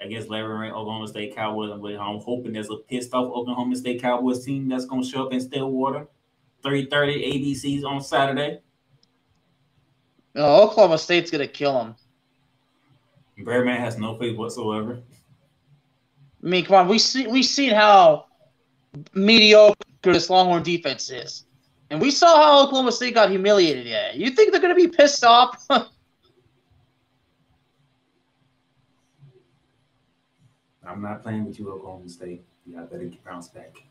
[0.00, 1.70] against Larry Rank, Oklahoma State Cowboys.
[1.70, 5.26] I'm, I'm hoping there's a pissed off Oklahoma State Cowboys team that's going to show
[5.26, 6.08] up in Stillwater.
[6.64, 8.60] 3:30 ABCs on Saturday.
[10.34, 11.94] No, Oklahoma State's gonna kill them.
[13.38, 15.00] Bearman has no faith whatsoever.
[16.42, 18.26] I mean, come on, we see we seen how
[19.14, 21.45] mediocre this Longhorn defense is,
[21.90, 23.86] and we saw how Oklahoma State got humiliated.
[23.86, 25.66] Yeah, you think they're gonna be pissed off?
[30.86, 32.44] I'm not playing with you, Oklahoma State.
[32.64, 33.82] You got better bounce back.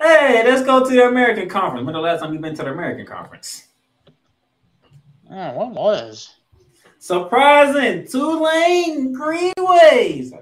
[0.00, 1.84] Hey, let's go to the American Conference.
[1.84, 3.66] When the last time you've been to the American Conference?
[5.30, 6.34] oh, what was?
[6.98, 10.32] Surprising Tulane Green Wave.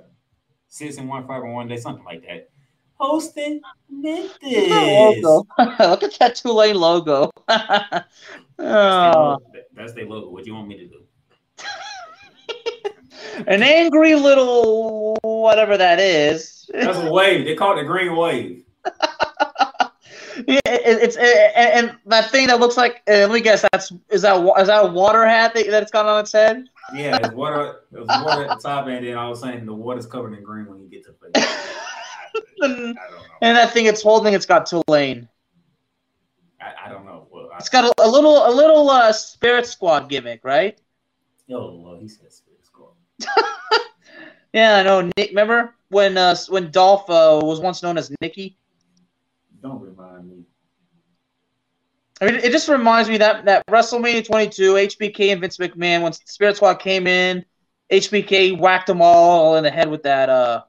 [0.69, 2.51] Six and one, five and one day, something like that.
[2.99, 4.33] Hosting Memphis.
[5.23, 7.31] Look at that Tulane logo.
[8.59, 9.43] Oh, their logo.
[9.75, 10.31] That's their logo.
[10.31, 11.03] What do you want me to do?
[13.47, 16.71] an angry little whatever that is.
[16.73, 17.45] That's a wave.
[17.45, 18.65] They call it the green wave.
[20.47, 23.03] Yeah, it, it's and, and that thing that looks like.
[23.09, 23.65] Uh, let me guess.
[23.73, 26.67] That's is that wa- is that a water hat that, that's got on its head?
[26.95, 27.81] Yeah, it's water.
[27.91, 30.43] There's water at the top, and then all of a sudden the water's covered in
[30.43, 31.76] green when you get to the place.
[32.63, 32.95] I, I.
[33.43, 35.29] And that thing it's holding, it's got Tulane.
[36.61, 37.27] I, I don't know.
[37.31, 40.79] Well, I, It's got a, a little a little uh, Spirit Squad gimmick, right?
[41.51, 42.93] oh, well, he said Spirit Squad.
[44.57, 45.03] Yeah, I know.
[45.19, 48.57] Nick, remember when uh, when Dolph uh, was once known as Nicky?
[49.61, 50.45] Don't remind me.
[52.23, 56.13] I mean, it just reminds me that that WrestleMania 22, HBK and Vince McMahon, when
[56.15, 57.45] Spirit Squad came in,
[57.93, 60.63] HBK whacked them all in the head with that uh,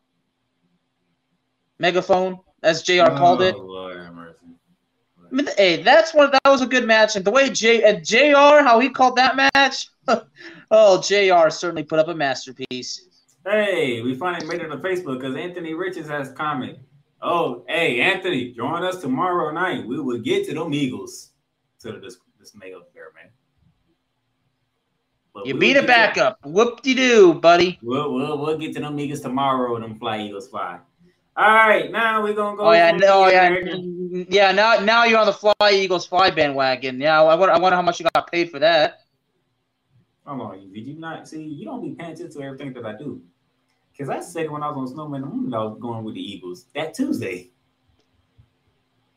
[1.79, 3.55] megaphone, as JR called it.
[3.55, 3.97] Oh, Lord.
[5.29, 6.31] I mean, hey, that's one.
[6.31, 8.63] That was a good match, and the way J and Jr.
[8.63, 9.89] how he called that match.
[10.71, 11.49] oh, Jr.
[11.49, 13.07] certainly put up a masterpiece.
[13.45, 16.77] Hey, we finally made it to Facebook because Anthony Richards has comment.
[17.21, 19.85] Oh, hey, Anthony, join us tomorrow night.
[19.85, 21.31] We will get to them Eagles.
[21.81, 23.31] To the this dismay of Bear Man.
[25.33, 26.39] But You we beat will it get back up.
[26.43, 27.77] Whoop de doo, buddy.
[27.83, 30.79] We'll, we'll, we'll get to them Eagles tomorrow and them Fly Eagles fly.
[31.37, 32.69] All right, now we're going to go.
[32.69, 34.51] Oh yeah, no, yeah, American- yeah.
[34.51, 36.99] Now, now you're on the Fly Eagles Fly bandwagon.
[36.99, 39.01] Yeah, I wonder, I wonder how much you got paid for that.
[40.25, 41.43] Hold on, you did you not see?
[41.43, 43.21] You don't be paying attention to everything that I do.
[43.91, 46.21] Because I said when I was on Snowman, the Moon, I was going with the
[46.21, 47.51] Eagles that Tuesday.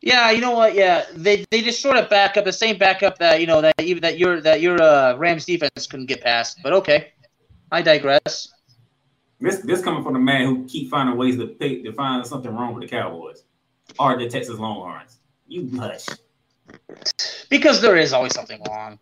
[0.02, 0.74] Yeah, you know what?
[0.74, 3.74] Yeah, they they just sort of back up the same backup that you know that
[3.80, 6.58] even that your that your uh, Rams defense couldn't get past.
[6.62, 7.12] But okay,
[7.72, 8.48] I digress.
[9.40, 12.54] This this coming from the man who keep finding ways to pick to find something
[12.54, 13.44] wrong with the Cowboys
[13.98, 15.18] or the Texas Longhorns.
[15.48, 16.06] You hush.
[17.48, 18.98] Because there is always something wrong.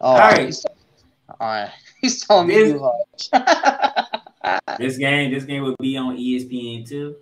[0.00, 0.46] Oh, All right.
[0.46, 0.64] he's,
[1.40, 1.70] all right.
[2.00, 2.92] he's telling me This- you
[3.32, 4.08] hush.
[4.78, 7.16] This game, this game will be on ESPN two.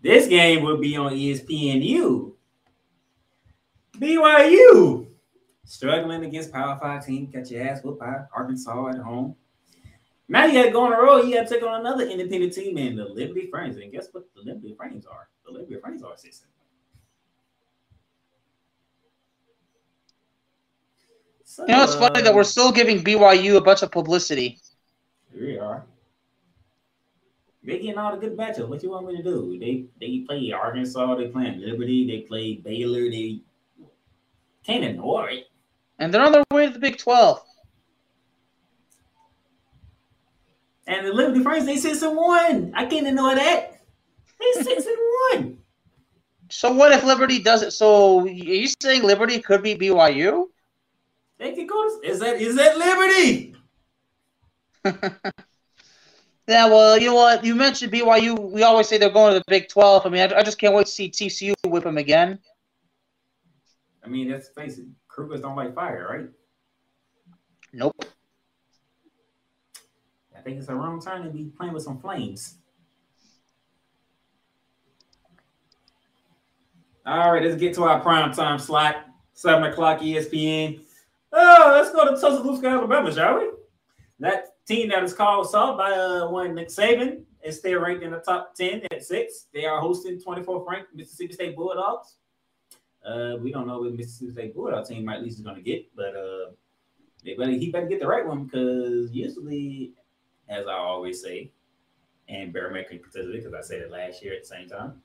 [0.00, 2.32] This game will be on E ESPNU.
[3.98, 5.06] BYU
[5.64, 9.34] struggling against Power Five team, catch your ass whooped by Arkansas at home.
[10.28, 11.26] Now you got to go on the road.
[11.26, 13.76] You got to take on another independent team and the Liberty Flames.
[13.76, 15.28] And guess what the Liberty Flames are?
[15.44, 16.42] The Liberty Flames are six.
[21.44, 24.58] So, you know, it's funny that we're still giving BYU a bunch of publicity.
[25.32, 25.86] Here we are.
[27.62, 28.68] They getting all the good matchups.
[28.68, 29.58] What you want me to do?
[29.58, 33.40] They they play Arkansas, they play Liberty, they play Baylor, they
[34.64, 35.46] can't ignore it.
[35.98, 37.42] And they're on their way to the Big 12.
[40.86, 42.72] And the Liberty Flames, they six and one.
[42.74, 43.80] I can't ignore that.
[44.38, 44.96] They six and
[45.32, 45.58] one.
[46.48, 47.72] So what if Liberty does it?
[47.72, 50.46] So are you saying Liberty could be BYU?
[51.38, 53.54] They could go to is that is that Liberty?
[56.48, 57.44] Yeah, well, you know what?
[57.44, 58.38] You mentioned BYU.
[58.38, 60.06] We always say they're going to the Big 12.
[60.06, 62.38] I mean, I, I just can't wait to see TCU whip them again.
[64.04, 66.28] I mean, let's face it, Cougars don't like fire, right?
[67.72, 68.04] Nope.
[70.46, 72.58] Think it's a wrong turn to be playing with some flames.
[77.04, 79.06] All right, let's get to our prime time slot.
[79.34, 80.84] Seven o'clock ESPN.
[81.32, 83.48] Oh, let's go to Tuscaloosa, Alabama, shall we?
[84.20, 88.12] That team that is called Salt by uh, one Nick Saban is still ranked in
[88.12, 89.46] the top 10 at six.
[89.52, 92.18] They are hosting 24th ranked Mississippi State Bulldogs.
[93.04, 95.62] Uh, we don't know what Mississippi State Bulldog team might at least is going to
[95.62, 96.52] get, but uh,
[97.24, 99.92] they better, he better get the right one because usually
[100.48, 101.50] as I always say,
[102.28, 105.02] and Barrymore can consider it because I said it last year at the same time.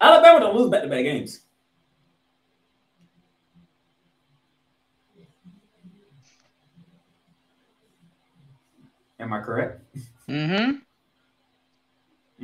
[0.00, 1.40] Alabama don't lose back-to-back games.
[9.20, 9.80] Am I correct?
[10.28, 10.76] Mm-hmm.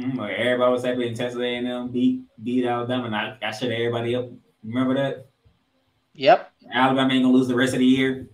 [0.01, 4.14] Mm, everybody was happy in Texas A&M beat beat Alabama, and I, I shut everybody
[4.14, 4.28] up.
[4.64, 5.26] Remember that?
[6.14, 6.53] Yep.
[6.72, 8.28] Alabama ain't gonna lose the rest of the year,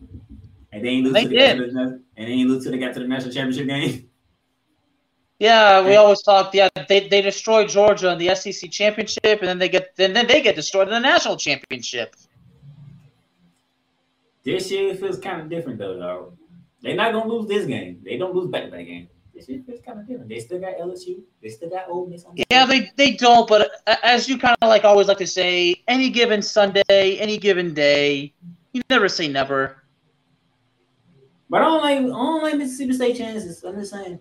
[0.70, 1.28] and they ain't losing.
[1.28, 2.05] They the did.
[2.16, 4.10] And they ain't lose till they got to the national championship game.
[5.38, 6.54] Yeah, we always talked.
[6.54, 10.26] Yeah, they, they destroyed Georgia in the SEC championship, and then they get then, then
[10.26, 12.16] they get destroyed in the national championship.
[14.44, 16.36] This year it feels kind of different though, dog.
[16.80, 18.00] They're not gonna lose this game.
[18.02, 19.08] They don't lose back to back game.
[19.34, 20.30] This year feels kind of different.
[20.30, 21.20] They still got LSU.
[21.42, 22.22] They still got Ole Miss.
[22.22, 23.46] The Yeah, they they don't.
[23.46, 27.36] But uh, as you kind of like always like to say, any given Sunday, any
[27.36, 28.32] given day,
[28.72, 29.82] you never say never.
[31.56, 33.64] But I don't like I don't like Mississippi State chances.
[33.64, 34.20] I'm just saying.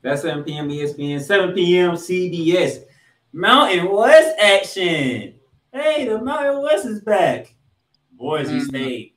[0.00, 0.70] That's 7 p.m.
[0.70, 1.90] ESPN, 7 p.m.
[1.90, 2.84] CBS.
[3.30, 5.34] Mountain West action.
[5.70, 7.54] Hey, the Mountain West is back.
[8.12, 8.66] Boise Mhm.
[8.66, 9.16] State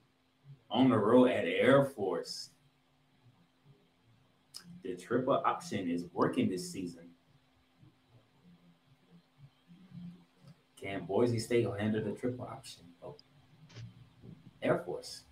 [0.69, 2.49] on the road at Air Force.
[4.83, 7.07] The triple option is working this season.
[10.75, 12.83] Can Boise State handle the triple option?
[13.01, 13.15] Oh.
[14.61, 15.23] Air Force.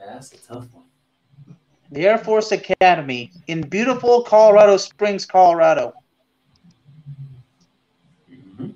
[0.00, 0.84] Yeah, that's a tough one.
[1.92, 5.92] The Air Force Academy in beautiful Colorado Springs, Colorado.
[8.30, 8.74] Mhm.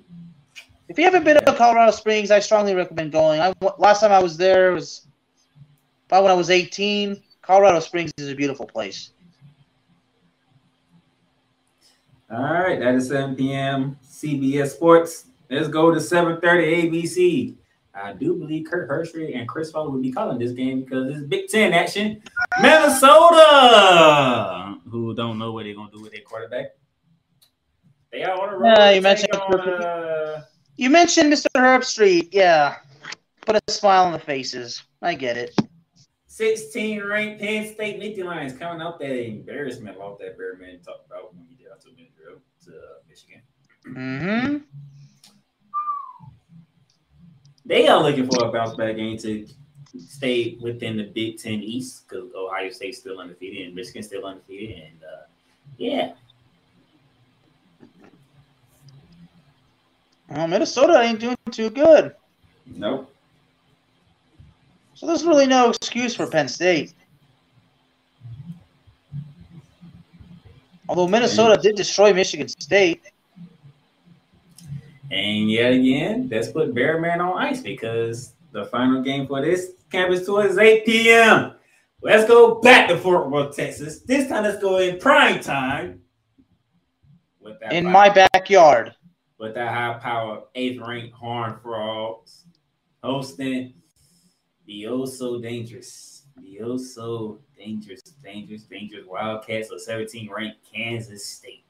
[0.87, 3.41] If you haven't been to Colorado Springs, I strongly recommend going.
[3.41, 5.07] I last time I was there was
[6.07, 7.23] about when I was 18.
[7.41, 9.11] Colorado Springs is a beautiful place.
[12.29, 13.97] All right, that is 7 p.m.
[14.03, 15.25] CBS Sports.
[15.49, 17.55] Let's go to 7:30 ABC.
[17.95, 21.25] I do believe Kirk Herbstreit and Chris Fowler will be calling this game because it's
[21.25, 22.21] Big Ten action.
[22.61, 23.97] Minnesota,
[24.89, 26.75] who don't know what they're gonna do with their quarterback.
[28.11, 28.73] They are on the road.
[28.77, 30.43] Yeah, you mentioned on, uh,
[30.75, 31.47] You mentioned Mr.
[31.55, 32.29] Herbstreit.
[32.31, 32.75] Yeah.
[33.45, 34.83] Put a smile on the faces.
[35.01, 35.55] I get it.
[36.27, 41.33] 16 ranked Penn State Nittany Lions coming out that embarrassment off that Bearman talked about
[41.33, 42.41] when he did out to Michigan.
[42.65, 42.71] To
[43.07, 43.41] Michigan.
[43.87, 44.57] Mm-hmm.
[47.65, 49.47] They are looking for a bounce back game to
[49.97, 54.77] stay within the Big Ten East because Ohio State's still undefeated and Michigan's still undefeated.
[54.77, 55.23] And uh,
[55.77, 56.13] yeah,
[60.29, 62.15] Well, Minnesota ain't doing too good.
[62.65, 63.11] nope.
[64.95, 66.93] So there's really no excuse for Penn State.
[70.87, 73.01] Although Minnesota did destroy Michigan State.
[75.11, 80.25] And yet again, let's put Bearman on ice because the final game for this campus
[80.25, 81.53] tour is 8 p.m.
[82.01, 84.01] Let's go back to Fort Worth, Texas.
[84.01, 86.01] This time, let's go in prime time.
[87.39, 88.95] With that In high- my backyard.
[89.37, 92.45] with that high power eighth ranked Horn Frogs
[93.03, 93.73] hosting
[94.65, 101.23] the oh so dangerous, the oh so dangerous, dangerous, dangerous Wildcats of 17 ranked Kansas
[101.25, 101.64] State.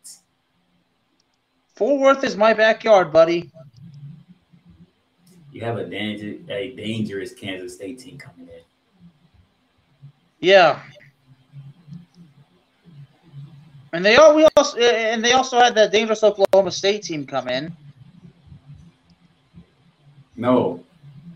[1.76, 3.52] Fort Worth is my backyard, buddy.
[5.52, 8.62] You have a danger, a dangerous Kansas State team coming in.
[10.40, 10.82] Yeah.
[13.94, 17.48] And they all we also and they also had that dangerous Oklahoma State team come
[17.48, 17.76] in.
[20.36, 20.84] No,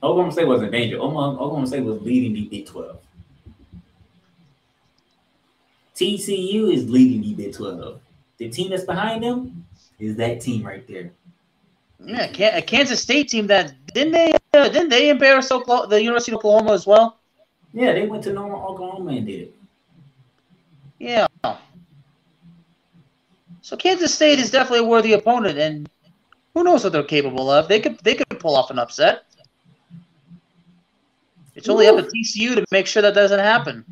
[0.04, 0.98] Oklahoma State wasn't danger.
[0.98, 2.98] Oklahoma, Oklahoma State was leading the Big 12.
[5.96, 8.00] TCU is leading the Big 12.
[8.38, 9.66] The team that's behind them
[10.00, 11.12] is that team right there.
[12.00, 16.32] Yeah, a Kansas State team that didn't they uh, didn't they embarrass Oklahoma, the University
[16.32, 17.18] of Oklahoma as well?
[17.74, 19.56] Yeah, they went to Norman, Oklahoma and did it.
[20.97, 21.28] Yeah.
[23.62, 25.89] So Kansas State is definitely a worthy opponent, and
[26.54, 27.68] who knows what they're capable of?
[27.68, 29.26] They could they could pull off an upset.
[31.56, 33.84] It's only up to TCU to make sure that doesn't happen.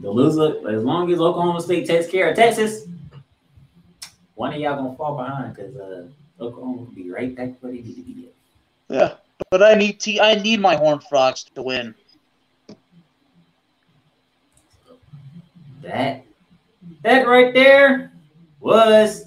[0.00, 2.88] The loser, as long as Oklahoma State takes care of Texas,
[4.42, 6.08] one of y'all gonna fall behind because uh,
[6.40, 8.28] Oklahoma will be right back where they need to be.
[8.90, 8.96] at.
[8.96, 9.14] Yeah,
[9.52, 11.94] but I need T I need my Horned Frogs to win.
[15.82, 16.24] That,
[17.02, 18.12] that right there
[18.58, 19.26] was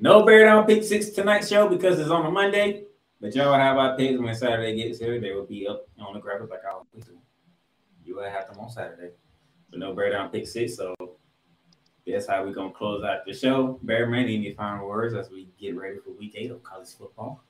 [0.00, 2.87] no bear down pick six tonight's show because it's on a Monday.
[3.20, 5.20] But y'all have our picks when Saturday gets here.
[5.20, 7.18] They will be up on the graphic like I always do.
[8.04, 9.10] You will have them on Saturday.
[9.70, 10.76] But no bear down pick six.
[10.76, 10.94] So
[12.06, 13.80] that's how we're gonna close out the show.
[13.84, 17.42] Bearman, any final words as we get ready for week eight of college football?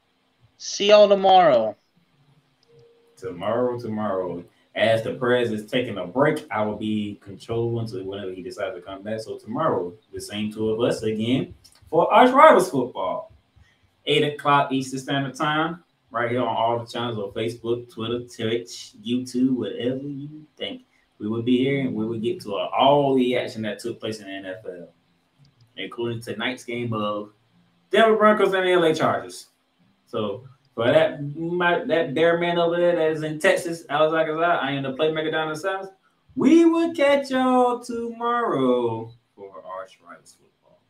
[0.57, 1.77] See y'all tomorrow.
[3.16, 4.45] Tomorrow, tomorrow.
[4.75, 8.75] as the Prez is taking a break, I will be controlling until whenever he decides
[8.77, 9.21] to come back.
[9.21, 11.55] So tomorrow, the same two of us again
[11.91, 13.33] for Arch Rivals football.
[14.09, 18.95] 8 o'clock Eastern Standard Time, right here on all the channels on Facebook, Twitter, Twitch,
[19.05, 20.83] YouTube, whatever you think.
[21.19, 24.21] We will be here and we will get to all the action that took place
[24.21, 24.89] in the NFL,
[25.77, 27.33] including tonight's game of
[27.91, 29.49] Denver Broncos and the LA Chargers.
[30.07, 34.25] So for that my, that bear man over there that is in Texas, Alex Al
[34.25, 35.91] Kazzaz, I am the playmaker down in the south.
[36.37, 40.81] We will catch y'all tomorrow for Arch Rivals football.